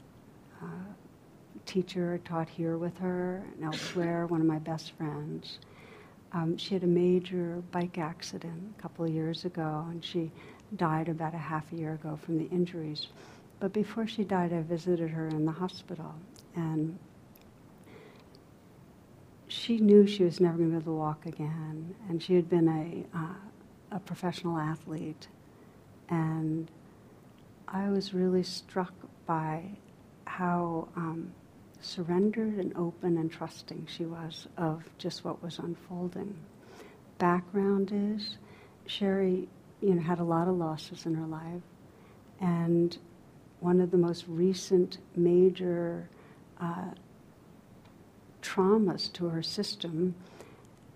[0.61, 0.67] Uh,
[1.67, 5.61] teacher taught here with her and elsewhere, one of my best friends.
[6.35, 10.33] Um, she had a major bike accident a couple of years ago, and she
[10.77, 13.07] died about a half a year ago from the injuries.
[13.61, 16.13] But before she died, I visited her in the hospital,
[16.57, 16.99] and
[19.47, 22.51] she knew she was never going to be able to walk again, and she had
[22.51, 25.29] been a, uh, a professional athlete.
[26.09, 26.69] And
[27.69, 28.93] I was really struck
[29.25, 29.63] by
[30.27, 31.33] how um,
[31.85, 36.35] surrendered and open and trusting she was of just what was unfolding.
[37.19, 38.39] Background is
[38.87, 39.49] Sherry,
[39.81, 41.63] you know, had a lot of losses in her life,
[42.41, 42.97] and
[43.61, 46.09] one of the most recent major
[46.61, 46.91] uh,
[48.43, 50.15] traumas to her system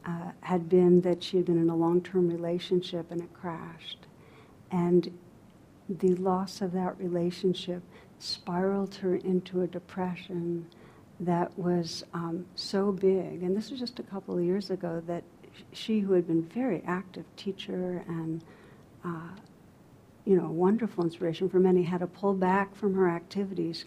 [0.04, 4.06] uh, had been that she had been in a long term relationship and it crashed.
[4.70, 5.18] And
[5.88, 7.82] the loss of that relationship
[8.18, 10.66] spiraled her into a depression
[11.20, 13.42] that was um, so big.
[13.42, 15.24] And this was just a couple of years ago that
[15.72, 18.42] she, who had been very active teacher and
[19.04, 19.30] uh,
[20.24, 23.84] you know, a wonderful inspiration for many, had to pull back from her activities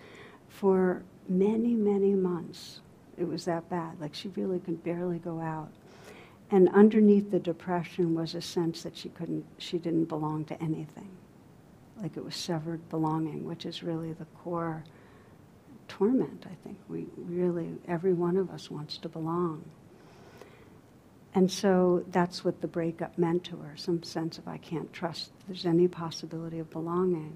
[0.49, 2.81] for many, many months
[3.21, 3.99] it was that bad.
[3.99, 5.69] Like she really could barely go out.
[6.49, 11.09] And underneath the depression was a sense that she couldn't, she didn't belong to anything.
[12.01, 14.83] Like it was severed belonging, which is really the core
[15.91, 16.77] torment, I think.
[16.87, 19.61] We really, every one of us wants to belong.
[21.35, 25.31] And so that's what the breakup meant to her some sense of, I can't trust
[25.47, 27.35] there's any possibility of belonging.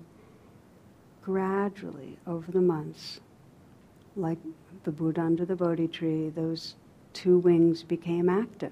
[1.22, 3.20] Gradually, over the months,
[4.16, 4.38] like
[4.86, 6.76] the Buddha under the Bodhi tree, those
[7.12, 8.72] two wings became active.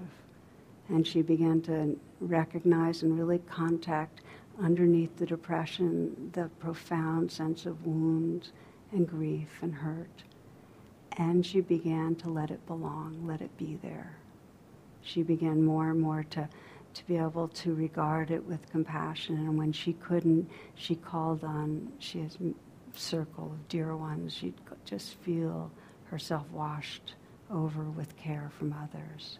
[0.87, 4.21] And she began to recognize and really contact
[4.61, 8.53] underneath the depression the profound sense of wounds
[8.93, 10.23] and grief and hurt.
[11.17, 14.17] And she began to let it belong, let it be there.
[15.01, 16.47] She began more and more to,
[16.93, 19.35] to be able to regard it with compassion.
[19.35, 22.37] And when she couldn't, she called on, she has
[22.95, 24.53] circle of dear ones, she'd
[24.85, 25.71] just feel
[26.05, 27.15] herself washed
[27.51, 29.39] over with care from others.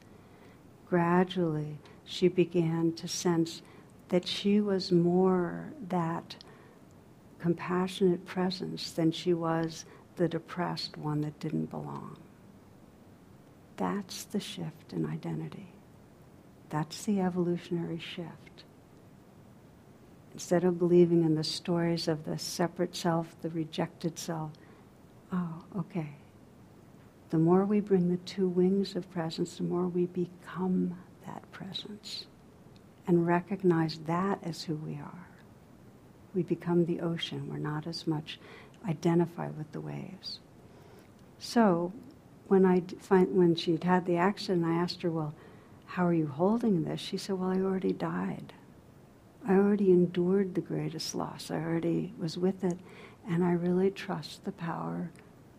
[0.90, 3.62] Gradually, she began to sense
[4.10, 6.36] that she was more that
[7.44, 9.84] compassionate presence than she was
[10.16, 12.16] the depressed one that didn't belong.
[13.76, 15.68] That's the shift in identity.
[16.70, 18.64] That's the evolutionary shift.
[20.32, 24.54] Instead of believing in the stories of the separate self, the rejected self,
[25.34, 26.12] oh, okay.
[27.30, 32.26] The more we bring the two wings of presence, the more we become that presence
[33.06, 35.23] and recognize that as who we are.
[36.34, 37.50] We become the ocean.
[37.50, 38.40] We're not as much
[38.88, 40.40] identified with the waves.
[41.40, 41.94] So,
[42.48, 45.34] when I find when she'd had the accident, I asked her, "Well,
[45.86, 48.54] how are you holding this?" She said, "Well, I already died."
[49.46, 51.52] I already endured the greatest loss.
[51.52, 52.78] I already was with it.
[53.28, 55.12] And I really trust the power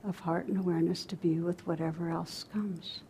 [0.06, 3.00] of heart and awareness to be with whatever else comes.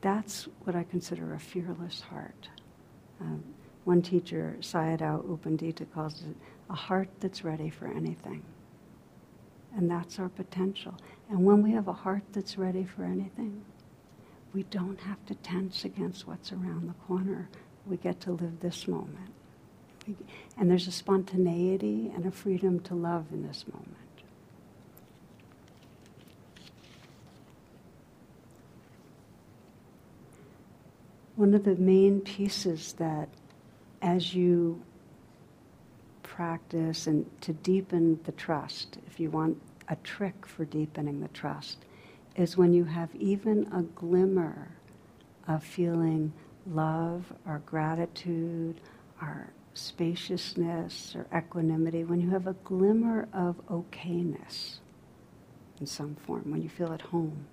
[0.00, 2.48] That's what I consider a fearless heart.
[3.20, 3.44] Um,
[3.84, 6.36] one teacher, Sayadaw U Pandita, calls it
[6.70, 8.42] a heart that's ready for anything.
[9.76, 10.94] And that's our potential.
[11.30, 13.64] And when we have a heart that's ready for anything,
[14.52, 17.48] we don't have to tense against what's around the corner.
[17.86, 19.32] We get to live this moment.
[20.58, 23.96] And there's a spontaneity and a freedom to love in this moment.
[31.34, 33.28] One of the main pieces that,
[34.02, 34.82] as you
[36.22, 39.56] practice and to deepen the trust, if you want
[39.88, 41.78] a trick for deepening the trust,
[42.36, 44.68] is when you have even a glimmer
[45.46, 46.32] of feeling
[46.66, 48.80] love or gratitude
[49.20, 54.78] or spaciousness or equanimity, when you have a glimmer of okayness
[55.80, 57.46] in some form, when you feel at home,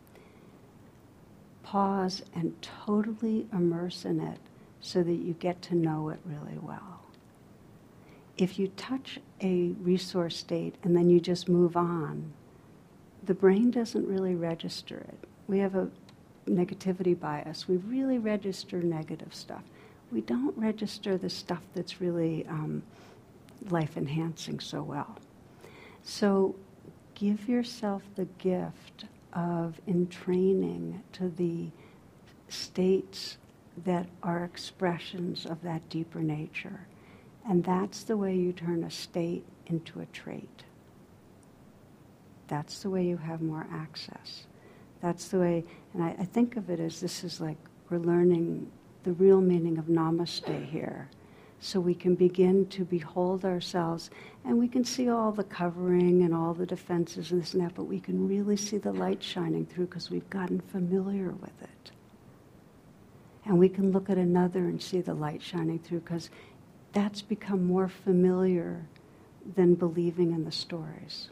[1.64, 4.39] pause and totally immerse in it
[4.82, 7.01] so that you get to know it really well.
[8.38, 12.32] If you touch a resource state and then you just move on,
[13.23, 15.27] the brain doesn't really register it.
[15.47, 15.89] We have a
[16.47, 17.67] negativity bias.
[17.67, 19.63] We really register negative stuff.
[20.11, 22.82] We don't register the stuff that's really um,
[23.69, 25.17] life enhancing so well.
[26.03, 26.55] So
[27.13, 31.67] give yourself the gift of entraining to the
[32.47, 33.38] states
[33.86, 36.88] that are expressions of that deeper nature.
[37.47, 40.63] And that's the way you turn a state into a trait.
[42.47, 44.45] That's the way you have more access.
[45.01, 45.63] That's the way,
[45.93, 47.57] and I, I think of it as this is like
[47.89, 48.69] we're learning
[49.03, 51.09] the real meaning of namaste here.
[51.61, 54.11] So we can begin to behold ourselves
[54.45, 57.75] and we can see all the covering and all the defenses and this and that,
[57.75, 61.91] but we can really see the light shining through because we've gotten familiar with it.
[63.46, 66.30] And we can look at another and see the light shining through because
[66.94, 68.86] that's become more familiar
[69.56, 71.30] than believing in the stories.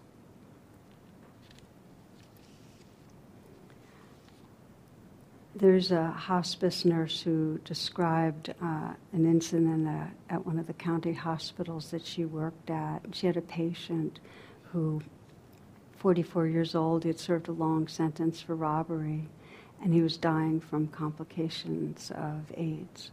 [5.55, 11.13] There's a hospice nurse who described uh, an incident at, at one of the county
[11.13, 13.01] hospitals that she worked at.
[13.11, 14.19] She had a patient
[14.71, 15.01] who,
[15.95, 19.27] 44 years old, he had served a long sentence for robbery,
[19.81, 23.11] and he was dying from complications of AIDS,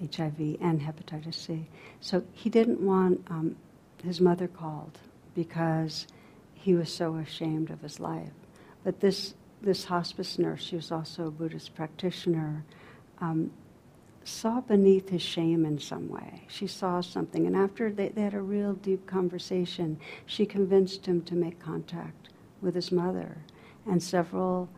[0.00, 1.66] HIV, and hepatitis C.
[2.00, 3.56] So he didn't want, um,
[4.02, 4.98] his mother called
[5.34, 6.06] because
[6.54, 8.32] he was so ashamed of his life.
[8.84, 12.64] But this this hospice nurse, she was also a Buddhist practitioner,
[13.20, 13.50] um,
[14.24, 16.44] saw beneath his shame in some way.
[16.48, 17.46] She saw something.
[17.46, 22.28] And after they, they had a real deep conversation, she convinced him to make contact
[22.60, 23.38] with his mother.
[23.86, 24.68] And several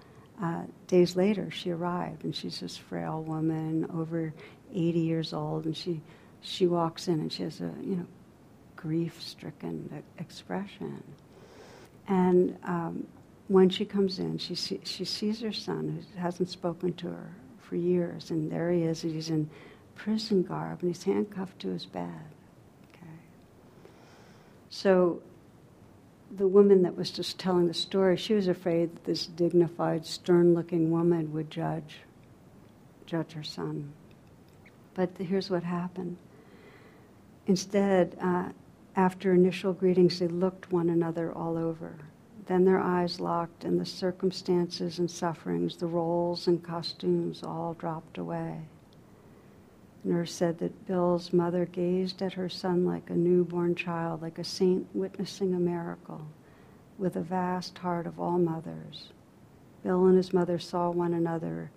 [0.43, 4.33] uh, days later, she arrived, and she's this frail woman, over
[4.73, 6.01] 80 years old, and she,
[6.41, 8.07] she walks in and she has a, you know,
[8.77, 11.03] grief-stricken expression.
[12.09, 13.07] And um,
[13.49, 17.31] when she comes in, she, see, she sees her son, who hasn't spoken to her
[17.59, 19.51] for years, and there he is, he's in
[19.95, 22.09] prison garb, and he's handcuffed to his bed.
[22.95, 23.13] Okay.
[24.71, 25.21] So
[26.37, 30.91] the woman that was just telling the story, she was afraid that this dignified, stern-looking
[30.91, 31.99] woman would judge,
[33.07, 33.93] judge her son.
[34.95, 36.17] But here's what happened.
[37.47, 38.51] Instead, uh,
[38.97, 41.95] after initial greetings, they looked one another all over.
[42.47, 48.19] Then their eyes locked, and the circumstances and sufferings, the roles and costumes all dropped
[48.19, 48.61] away.
[50.03, 54.45] Nurse said that Bill's mother gazed at her son like a newborn child, like a
[54.45, 56.27] saint witnessing a miracle,
[56.97, 59.09] with a vast heart of all mothers.
[59.83, 61.71] Bill and his mother saw one another,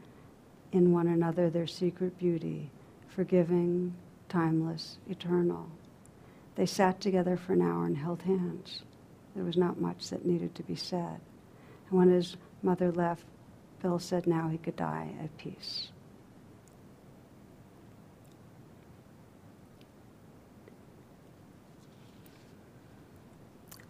[0.71, 2.69] in one another, their secret beauty,
[3.09, 3.93] forgiving,
[4.29, 5.67] timeless, eternal.
[6.55, 8.83] They sat together for an hour and held hands.
[9.35, 11.19] There was not much that needed to be said.
[11.89, 13.25] And when his mother left,
[13.81, 15.89] Bill said now he could die at peace.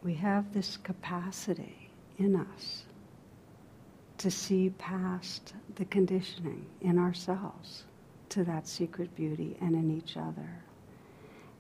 [0.04, 2.84] We have this capacity in us
[4.18, 7.84] to see past the conditioning in ourselves
[8.30, 10.50] to that secret beauty and in each other.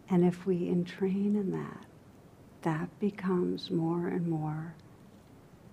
[0.10, 1.86] And if we entrain in that,
[2.64, 4.74] that becomes more and more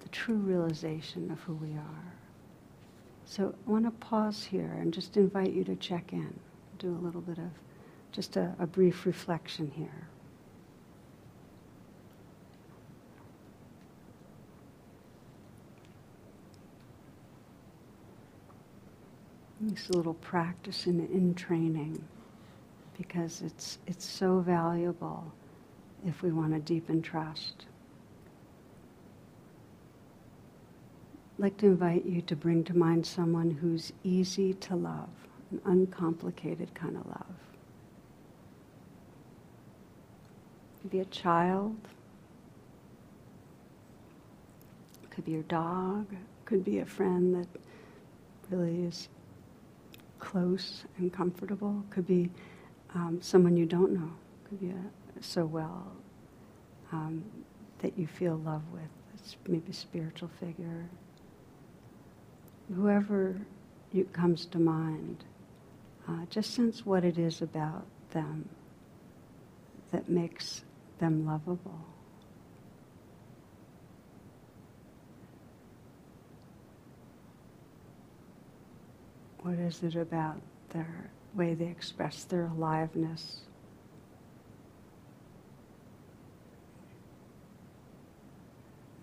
[0.01, 2.15] the true realization of who we are.
[3.25, 6.33] So I want to pause here and just invite you to check in,
[6.79, 7.51] do a little bit of
[8.13, 10.09] just a, a brief reflection here.
[19.63, 22.03] This little practice in, in training
[22.97, 25.33] because it's, it's so valuable
[26.07, 27.67] if we want to deepen trust.
[31.37, 35.11] I'd like to invite you to bring to mind someone who's easy to love,
[35.51, 37.35] an uncomplicated kind of love.
[40.81, 41.77] Could be a child,
[45.11, 46.07] could be your dog,
[46.47, 47.49] could be a friend that
[48.51, 49.09] really is
[50.21, 52.31] close and comfortable, could be
[52.95, 54.11] um, someone you don't know,
[54.49, 55.87] could be a, so well
[56.93, 57.25] um,
[57.81, 58.83] that you feel love with.
[59.15, 60.89] It's maybe a spiritual figure.
[62.75, 63.37] Whoever
[63.93, 65.25] you, comes to mind,
[66.09, 68.49] uh, just sense what it is about them
[69.91, 70.63] that makes
[70.99, 71.90] them lovable.
[79.51, 83.41] What is it about their way they express their aliveness?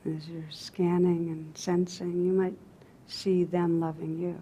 [0.05, 2.57] As you're scanning and sensing, you might
[3.07, 4.39] see them loving you.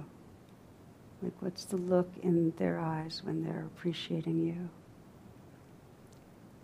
[1.24, 4.70] Like, what's the look in their eyes when they're appreciating you,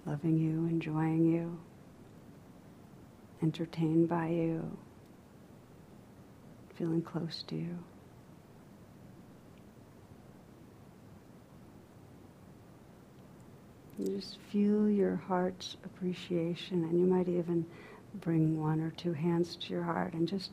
[0.06, 1.58] loving you, enjoying you,
[3.42, 4.78] entertained by you,
[6.76, 7.80] feeling close to you?
[14.02, 17.68] And just feel your heart's appreciation, and you might even
[18.16, 20.50] bring one or two hands to your heart and just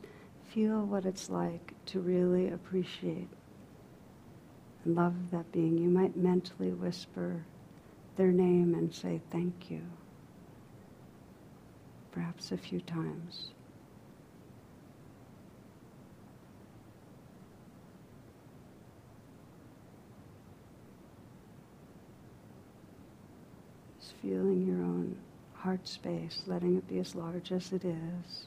[0.51, 3.29] feel what it's like to really appreciate
[4.85, 5.79] and love that being.
[5.79, 7.43] You might mentally whisper
[8.17, 9.81] their name and say thank you,
[12.13, 13.49] perhaps a few times.
[24.23, 25.17] Feeling your own
[25.55, 28.47] heart space, letting it be as large as it is.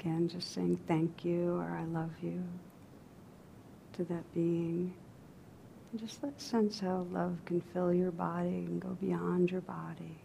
[0.00, 2.42] Again, just saying thank you or I love you
[3.94, 4.94] to that being.
[5.92, 10.16] And just let sense how love can fill your body and go beyond your body.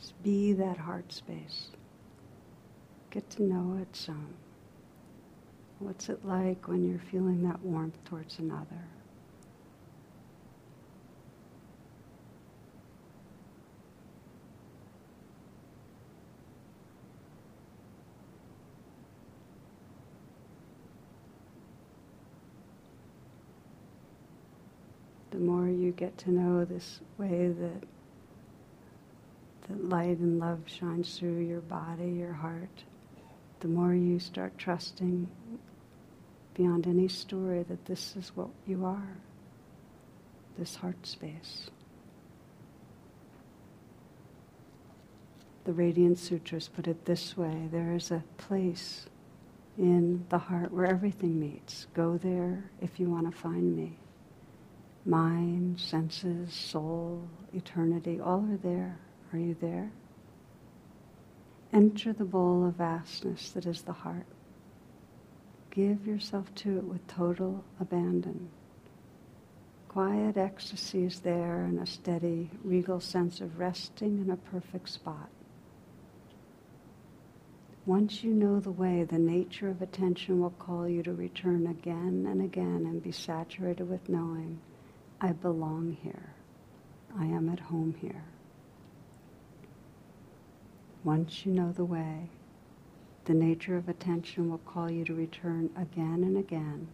[0.00, 1.68] Just be that heart space.
[3.10, 4.34] Get to know it some.
[5.82, 8.66] What's it like when you're feeling that warmth towards another?
[25.32, 27.82] The more you get to know this way that
[29.68, 32.84] that light and love shines through your body, your heart,
[33.60, 35.28] the more you start trusting
[36.54, 39.16] beyond any story that this is what you are,
[40.58, 41.70] this heart space.
[45.64, 49.06] The Radiant Sutras put it this way there is a place
[49.78, 51.86] in the heart where everything meets.
[51.94, 53.96] Go there if you want to find me.
[55.04, 57.22] Mind, senses, soul,
[57.52, 58.98] eternity, all are there.
[59.32, 59.90] Are you there?
[61.72, 64.26] Enter the bowl of vastness that is the heart.
[65.72, 68.50] Give yourself to it with total abandon.
[69.88, 75.30] Quiet ecstasy is there and a steady, regal sense of resting in a perfect spot.
[77.86, 82.26] Once you know the way, the nature of attention will call you to return again
[82.28, 84.60] and again and be saturated with knowing,
[85.22, 86.34] I belong here.
[87.18, 88.24] I am at home here.
[91.02, 92.28] Once you know the way,
[93.24, 96.88] the nature of attention will call you to return again and again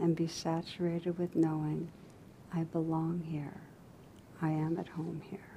[0.00, 1.90] and be saturated with knowing,
[2.52, 3.60] I belong here.
[4.40, 5.51] I am at home here.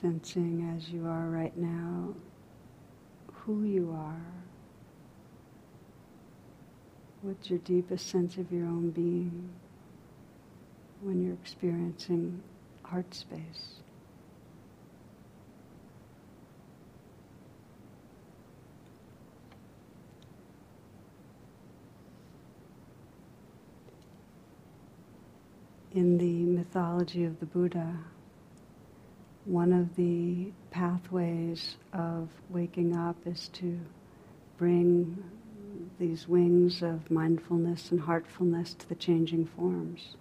[0.00, 2.14] Sensing as you are right now
[3.32, 4.20] who you are.
[7.22, 9.48] What's your deepest sense of your own being
[11.00, 12.42] when you're experiencing
[12.84, 13.80] heart space?
[25.94, 27.98] In the mythology of the Buddha,
[29.48, 33.80] one of the pathways of waking up is to
[34.58, 35.24] bring
[35.98, 40.16] these wings of mindfulness and heartfulness to the changing forms.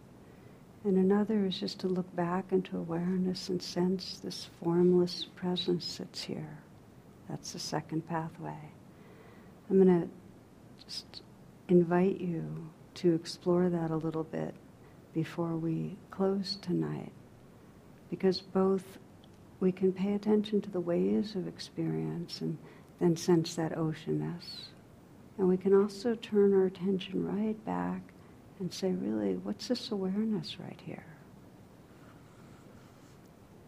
[0.86, 6.24] And another is just to look back into awareness and sense this formless presence that's
[6.24, 6.60] here.
[7.28, 8.72] That's the second pathway.
[9.70, 10.10] I'm going to
[10.86, 11.22] just
[11.68, 14.56] invite you to explore that a little bit
[15.14, 17.12] before we close tonight.
[18.10, 19.00] Because both
[19.60, 22.58] we can pay attention to the ways of experience and
[23.00, 24.70] then sense that oceanness.
[25.38, 28.02] And we can also turn our attention right back
[28.60, 31.06] and say, really, what's this awareness right here?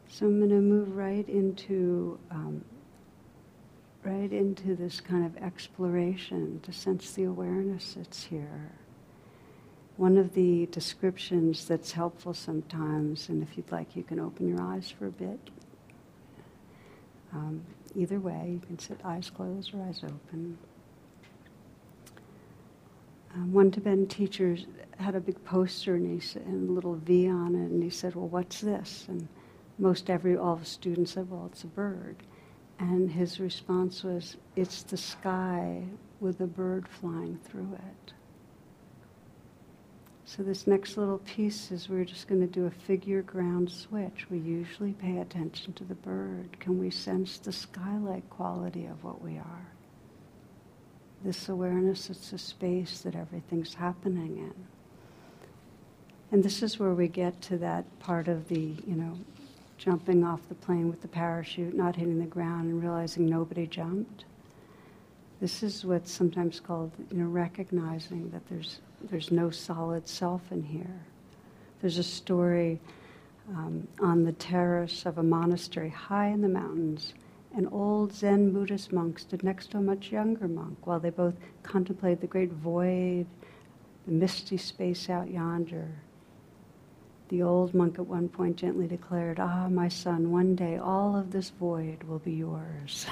[0.07, 2.63] So I'm going to move right into um,
[4.03, 8.71] right into this kind of exploration to sense the awareness that's here.
[9.97, 14.61] One of the descriptions that's helpful sometimes, and if you'd like, you can open your
[14.61, 15.49] eyes for a bit.
[17.33, 17.63] Um,
[17.95, 20.57] either way, you can sit eyes closed or eyes open.
[23.35, 24.57] Um, one Tibetan teacher
[24.97, 28.15] had a big poster and, he and a little V on it, and he said,
[28.15, 29.27] "Well, what's this?" And
[29.77, 32.23] most every all the students said, "Well, it's a bird."
[32.79, 35.83] And his response was, It's the sky
[36.21, 38.13] with a bird flying through it.
[40.29, 44.27] So, this next little piece is we're just going to do a figure ground switch.
[44.29, 46.59] We usually pay attention to the bird.
[46.59, 49.67] Can we sense the sky like quality of what we are?
[51.23, 54.53] This awareness, it's a space that everything's happening in.
[56.31, 59.17] And this is where we get to that part of the, you know,
[59.79, 64.25] jumping off the plane with the parachute, not hitting the ground, and realizing nobody jumped.
[65.41, 70.63] This is what's sometimes called, you know, recognizing that there's there's no solid self in
[70.63, 71.01] here.
[71.81, 72.79] There's a story
[73.49, 77.13] um, on the terrace of a monastery high in the mountains.
[77.55, 81.33] An old Zen Buddhist monk stood next to a much younger monk while they both
[81.63, 83.25] contemplated the great void,
[84.05, 85.89] the misty space out yonder.
[87.29, 91.31] The old monk at one point gently declared, Ah, my son, one day all of
[91.31, 93.05] this void will be yours.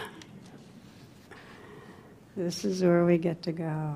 [2.36, 3.96] this is where we get to go.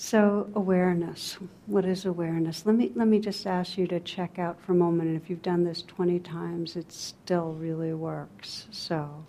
[0.00, 1.38] So, awareness.
[1.66, 2.64] What is awareness?
[2.64, 5.08] Let me, let me just ask you to check out for a moment.
[5.08, 8.68] And if you've done this 20 times, it still really works.
[8.70, 9.26] So,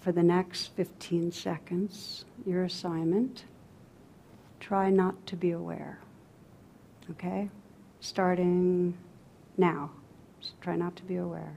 [0.00, 3.44] for the next 15 seconds, your assignment
[4.60, 6.00] try not to be aware.
[7.12, 7.48] Okay?
[8.00, 8.92] Starting
[9.56, 9.90] now.
[10.38, 11.56] Just try not to be aware.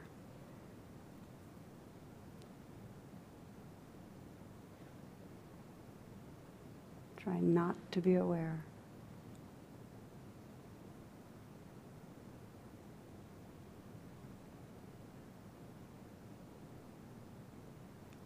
[7.27, 8.63] Try not to be aware.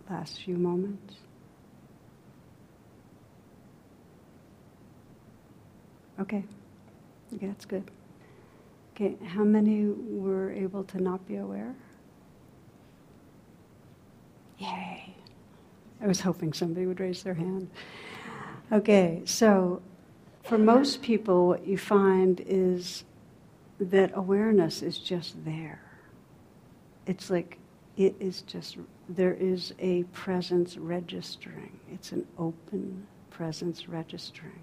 [0.07, 1.15] Last few moments.
[6.19, 6.43] Okay.
[7.33, 7.89] Okay, that's good.
[8.93, 11.73] Okay, how many were able to not be aware?
[14.59, 15.15] Yay.
[15.99, 17.67] I was hoping somebody would raise their hand.
[18.71, 19.81] Okay, so
[20.43, 23.03] for most people, what you find is
[23.79, 25.81] that awareness is just there.
[27.05, 27.57] It's like
[27.97, 28.77] it is just,
[29.09, 31.79] there is a presence registering.
[31.91, 34.61] It's an open presence registering.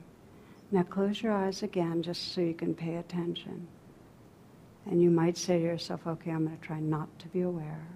[0.70, 3.66] Now close your eyes again just so you can pay attention.
[4.86, 7.86] And you might say to yourself, okay, I'm going to try not to be aware.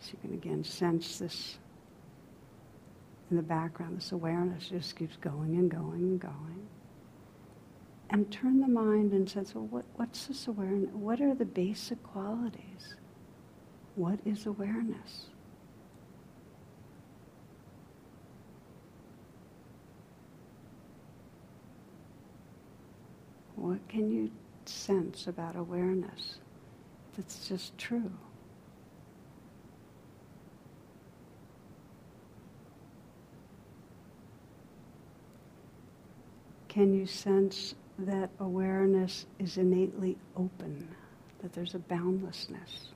[0.00, 1.58] So you can again sense this
[3.34, 6.68] in the background, this awareness just keeps going and going and going.
[8.10, 10.90] And turn the mind and sense, well, what, what's this awareness?
[10.92, 12.94] What are the basic qualities?
[13.96, 15.26] What is awareness?
[23.56, 24.30] What can you
[24.64, 26.36] sense about awareness
[27.16, 28.12] that's just true?
[36.74, 40.88] Can you sense that awareness is innately open,
[41.40, 42.88] that there's a boundlessness?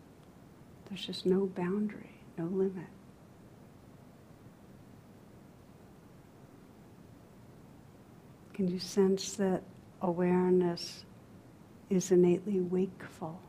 [0.89, 2.85] There's just no boundary, no limit.
[8.53, 9.63] Can you sense that
[10.03, 11.05] awareness
[11.91, 13.41] is innately wakeful.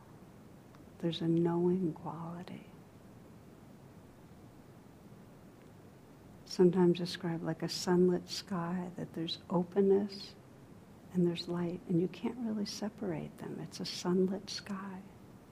[1.01, 2.68] There's a knowing quality.
[6.59, 10.33] Sometimes described like a sunlit sky, that there's openness
[11.13, 13.57] and there's light, and you can't really separate them.
[13.63, 14.99] It's a sunlit sky,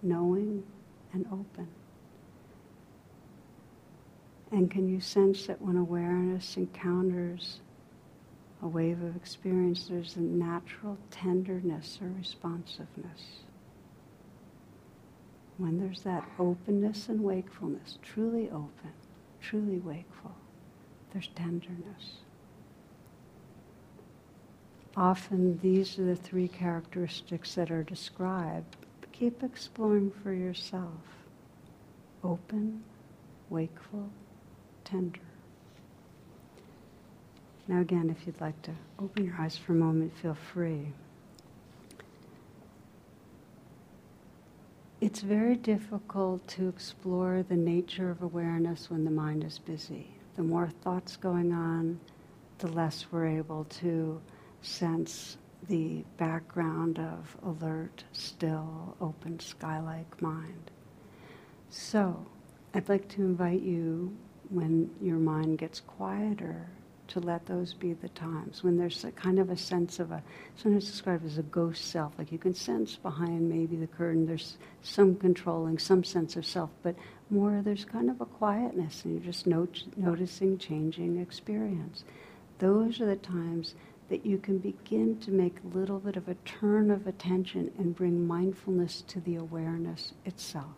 [0.01, 0.65] knowing
[1.13, 1.69] and open.
[4.51, 7.61] And can you sense that when awareness encounters
[8.61, 13.45] a wave of experience, there's a natural tenderness or responsiveness?
[15.57, 18.91] When there's that openness and wakefulness, truly open,
[19.39, 20.35] truly wakeful,
[21.17, 22.19] there's tenderness.
[24.95, 28.75] Often these are the three characteristics that are described.
[29.13, 31.01] Keep exploring for yourself.
[32.23, 32.83] Open,
[33.49, 34.11] wakeful,
[34.83, 35.19] tender.
[37.67, 40.93] Now again, if you'd like to open your eyes for a moment, feel free.
[45.01, 50.16] It's very difficult to explore the nature of awareness when the mind is busy.
[50.37, 51.99] The more thoughts going on,
[52.59, 54.21] the less we're able to
[54.61, 60.69] sense the background of alert, still, open, sky-like mind.
[61.71, 62.23] So,
[62.75, 64.15] I'd like to invite you,
[64.49, 66.67] when your mind gets quieter,
[67.07, 70.21] to let those be the times when there's a kind of a sense of a
[70.55, 74.57] sometimes described as a ghost self like you can sense behind maybe the curtain there's
[74.81, 76.95] some controlling some sense of self but
[77.29, 82.03] more there's kind of a quietness and you're just not- noticing changing experience
[82.59, 83.75] those are the times
[84.09, 87.95] that you can begin to make a little bit of a turn of attention and
[87.95, 90.75] bring mindfulness to the awareness itself.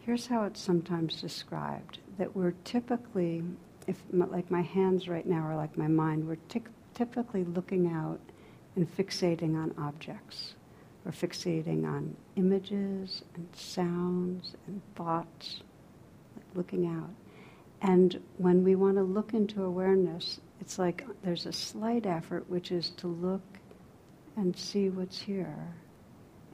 [0.00, 3.42] Here's how it's sometimes described that we're typically,
[3.86, 6.62] if like my hands right now are like my mind, we're t-
[6.94, 8.20] typically looking out
[8.74, 10.54] and fixating on objects.
[11.04, 15.62] We're fixating on images and sounds and thoughts,
[16.36, 17.10] like looking out.
[17.82, 22.70] And when we want to look into awareness, it's like there's a slight effort, which
[22.70, 23.40] is to look
[24.36, 25.74] and see what's here.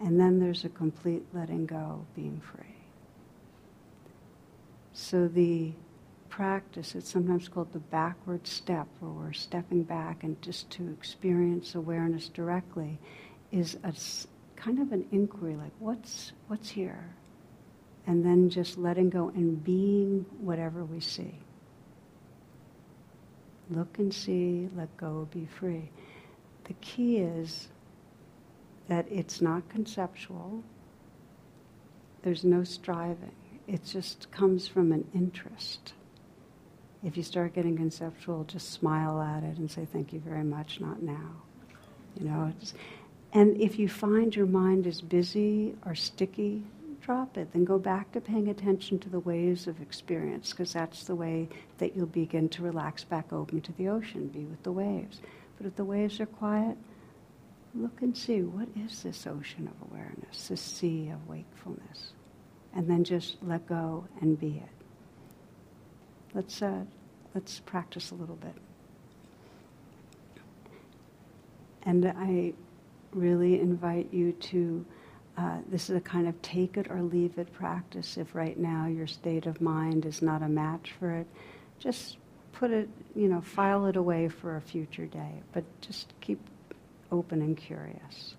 [0.01, 2.63] And then there's a complete letting go, being free.
[4.93, 5.73] So the
[6.29, 11.75] practice, it's sometimes called the backward step, where we're stepping back and just to experience
[11.75, 12.99] awareness directly,
[13.51, 13.93] is a
[14.57, 17.05] kind of an inquiry, like what's what's here,
[18.07, 21.35] and then just letting go and being whatever we see.
[23.71, 25.91] Look and see, let go, be free.
[26.65, 27.69] The key is
[28.89, 30.63] that it's not conceptual.
[32.23, 33.35] There's no striving.
[33.67, 35.95] It just comes from an interest.
[37.05, 40.81] If you start getting conceptual, just smile at it and say, thank you very much,
[40.81, 41.43] not now.
[42.19, 42.53] You know,
[43.33, 46.63] and if you find your mind is busy or sticky,
[47.03, 47.53] drop it.
[47.53, 51.49] Then go back to paying attention to the waves of experience, because that's the way
[51.79, 55.21] that you'll begin to relax back open to the ocean, be with the waves.
[55.57, 56.77] But if the waves are quiet,
[57.75, 62.13] look and see what is this ocean of awareness, this sea of wakefulness.
[62.75, 64.85] And then just let go and be it.
[66.35, 66.85] Let's, uh,
[67.35, 68.55] let's practice a little bit.
[71.85, 72.53] And I
[73.17, 74.85] really invite you to
[75.37, 78.17] uh, this is a kind of take it or leave it practice.
[78.17, 81.27] If right now your state of mind is not a match for it,
[81.79, 82.17] just
[82.53, 85.43] put it, you know, file it away for a future day.
[85.53, 86.41] But just keep
[87.13, 88.35] open and curious.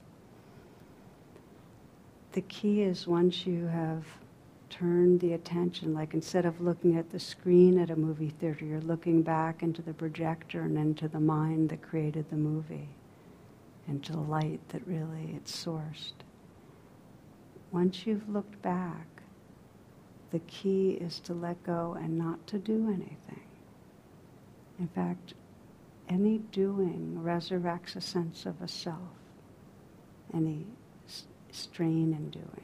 [2.32, 4.04] The key is once you have
[4.70, 8.82] turned the attention, like instead of looking at the screen at a movie theater, you're
[8.82, 12.90] looking back into the projector and into the mind that created the movie,
[13.88, 16.14] into the light that really it's sourced
[17.72, 19.08] once you've looked back,
[20.32, 23.44] the key is to let go and not to do anything.
[24.80, 25.34] In fact,
[26.10, 28.98] any doing resurrects a sense of a self,
[30.34, 30.66] any
[31.52, 32.64] strain in doing.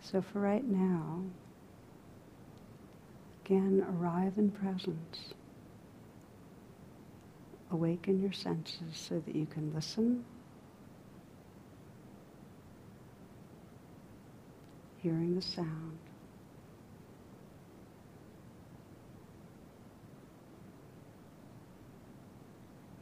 [0.00, 1.22] So for right now,
[3.44, 5.34] again, arrive in presence.
[7.72, 10.24] Awaken your senses so that you can listen
[15.02, 15.98] hearing the sound.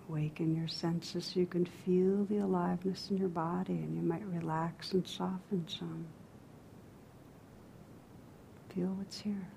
[0.09, 4.25] Awaken your senses so you can feel the aliveness in your body and you might
[4.27, 6.07] relax and soften some.
[8.75, 9.49] Feel what's here.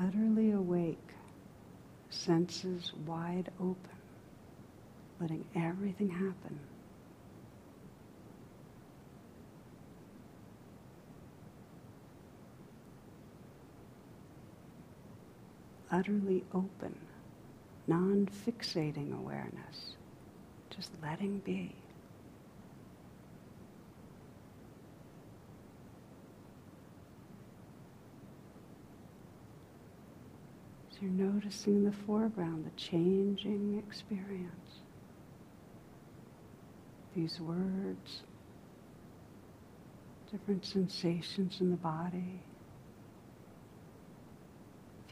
[0.00, 0.98] utterly awake,
[2.10, 3.76] senses wide open,
[5.20, 6.58] letting everything happen.
[15.90, 16.96] Utterly open,
[17.86, 19.94] non fixating awareness,
[20.70, 21.72] just letting be.
[31.04, 34.80] You're noticing in the foreground the changing experience.
[37.14, 38.22] These words,
[40.32, 42.40] different sensations in the body,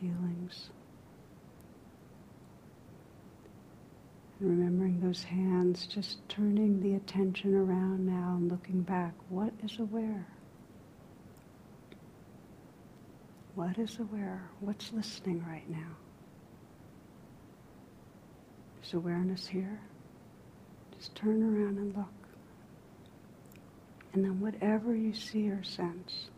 [0.00, 0.70] feelings.
[4.40, 9.12] And remembering those hands, just turning the attention around now and looking back.
[9.28, 10.26] What is aware?
[13.54, 14.48] What is aware?
[14.60, 15.96] What's listening right now?
[18.82, 19.80] Is awareness here?
[20.96, 22.06] Just turn around and look.
[24.14, 26.28] And then whatever you see or sense,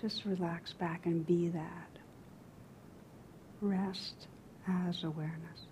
[0.00, 1.90] just relax back and be that.
[3.60, 4.26] Rest
[4.66, 5.66] as awareness.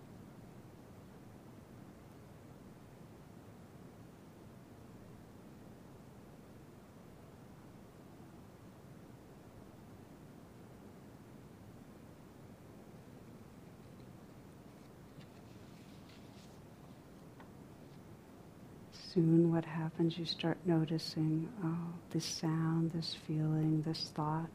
[19.12, 24.50] Soon what happens, you start noticing, oh, this sound, this feeling, this thought.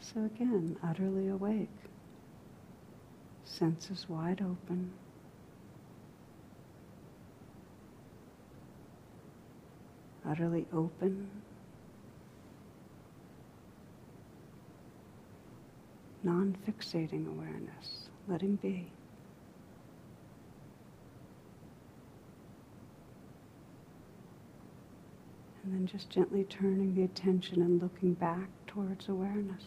[0.00, 1.68] So again, utterly awake.
[3.44, 4.92] Senses wide open.
[10.28, 11.28] Utterly open.
[16.22, 18.90] Non fixating awareness, letting be.
[25.70, 29.62] And then just gently turning the attention and looking back towards awareness.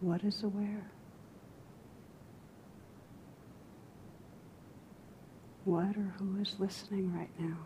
[0.00, 0.90] What is aware?
[5.64, 7.56] What or who is listening right now?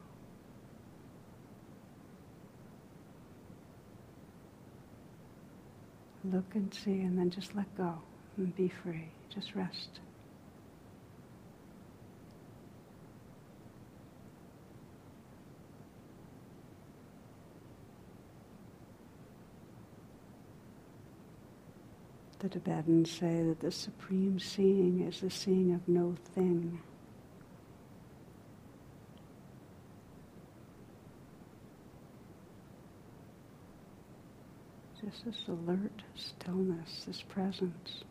[6.22, 7.94] Look and see, and then just let go
[8.36, 9.08] and be free.
[9.34, 9.98] Just rest.
[22.40, 26.80] The Tibetans say that the supreme seeing is the seeing of no thing.
[35.04, 38.04] Just this alert stillness, this presence.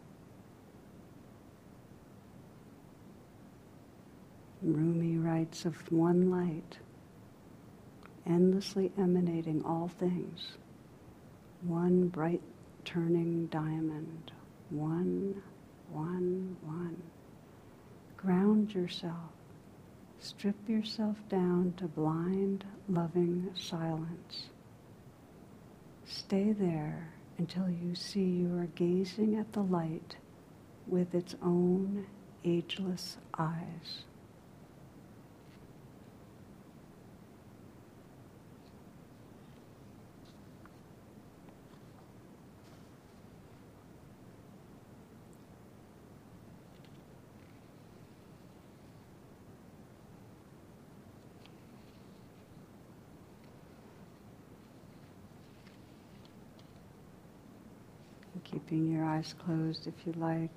[4.61, 6.77] Rumi writes of one light,
[8.27, 10.57] endlessly emanating all things,
[11.63, 12.41] one bright
[12.89, 14.31] turning diamond.
[14.71, 15.43] One,
[15.91, 16.97] one, one.
[18.17, 19.29] Ground yourself.
[20.17, 24.47] Strip yourself down to blind, loving silence.
[26.03, 30.15] Stay there until you see you are gazing at the light
[30.87, 32.07] with its own
[32.43, 34.05] ageless eyes.
[58.51, 60.49] Keeping your eyes closed if you like,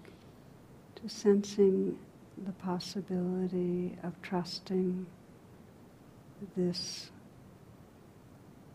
[0.96, 1.98] to sensing
[2.44, 5.06] the possibility of trusting
[6.56, 7.10] this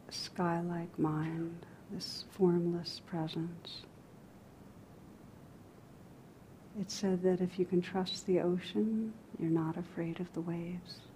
[0.09, 3.81] sky-like mind, this formless presence.
[6.79, 11.06] It said that if you can trust the ocean, you're not afraid of the waves.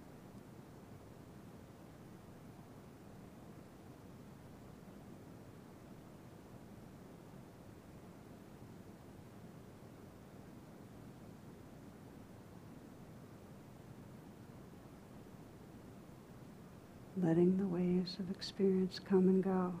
[18.18, 19.72] Of experience come and go.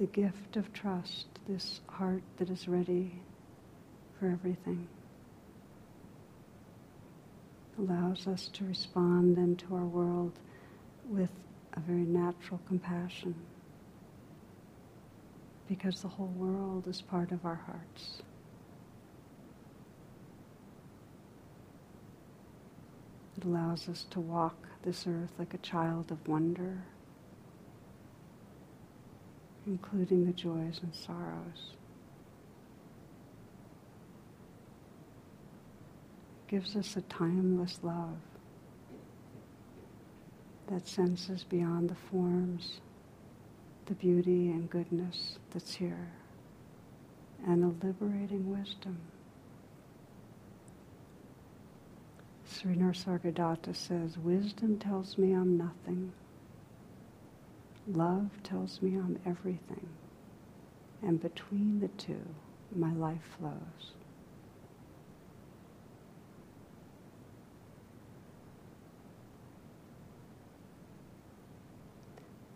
[0.00, 3.20] The gift of trust, this heart that is ready
[4.18, 4.88] for everything,
[7.78, 10.32] allows us to respond then to our world
[11.08, 11.30] with
[11.74, 13.34] a very natural compassion
[15.68, 18.22] because the whole world is part of our hearts.
[23.36, 26.82] It allows us to walk this earth like a child of wonder,
[29.66, 31.72] including the joys and sorrows.
[36.42, 38.16] It gives us a timeless love
[40.68, 42.80] that senses beyond the forms,
[43.86, 46.10] the beauty and goodness that's here,
[47.46, 48.98] and a liberating wisdom.
[52.46, 56.12] Sri Nisargadatta says, Wisdom tells me I'm nothing.
[57.86, 59.88] Love tells me I'm everything.
[61.02, 62.24] And between the two,
[62.74, 63.92] my life flows.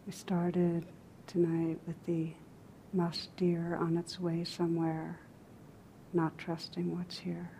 [0.06, 0.86] We started
[1.26, 2.32] tonight with the
[2.94, 5.20] musk deer on its way somewhere,
[6.14, 7.50] not trusting what's here.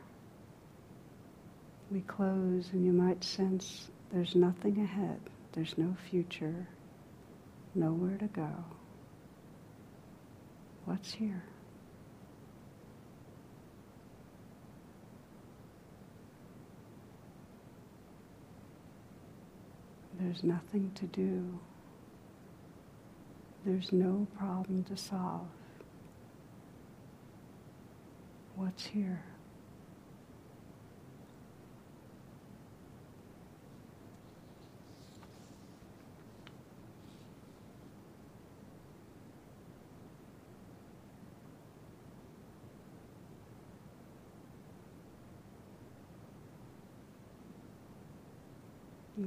[1.91, 5.21] We close, and you might sense there's nothing ahead,
[5.53, 6.67] there's no future,
[7.75, 8.49] nowhere to go.
[10.85, 11.45] What's here?
[20.19, 21.59] There's nothing to do.
[23.65, 25.47] There's no problem to solve.
[28.57, 29.23] What's here?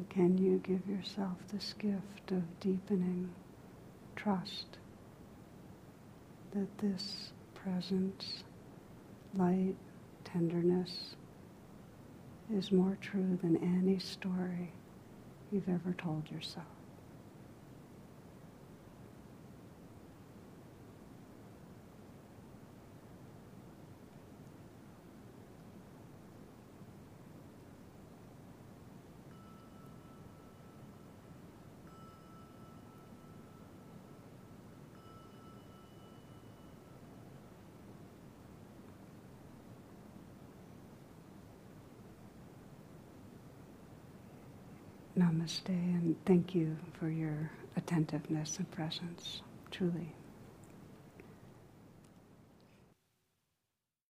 [0.10, 3.30] Can you give yourself this gift of deepening
[4.16, 4.78] trust
[6.54, 8.44] that this presence,
[9.36, 9.76] light,
[10.24, 11.16] tenderness
[12.54, 14.72] is more true than any story
[15.52, 16.66] you've ever told yourself.
[45.42, 50.14] Namaste, and thank you for your attentiveness and presence, truly.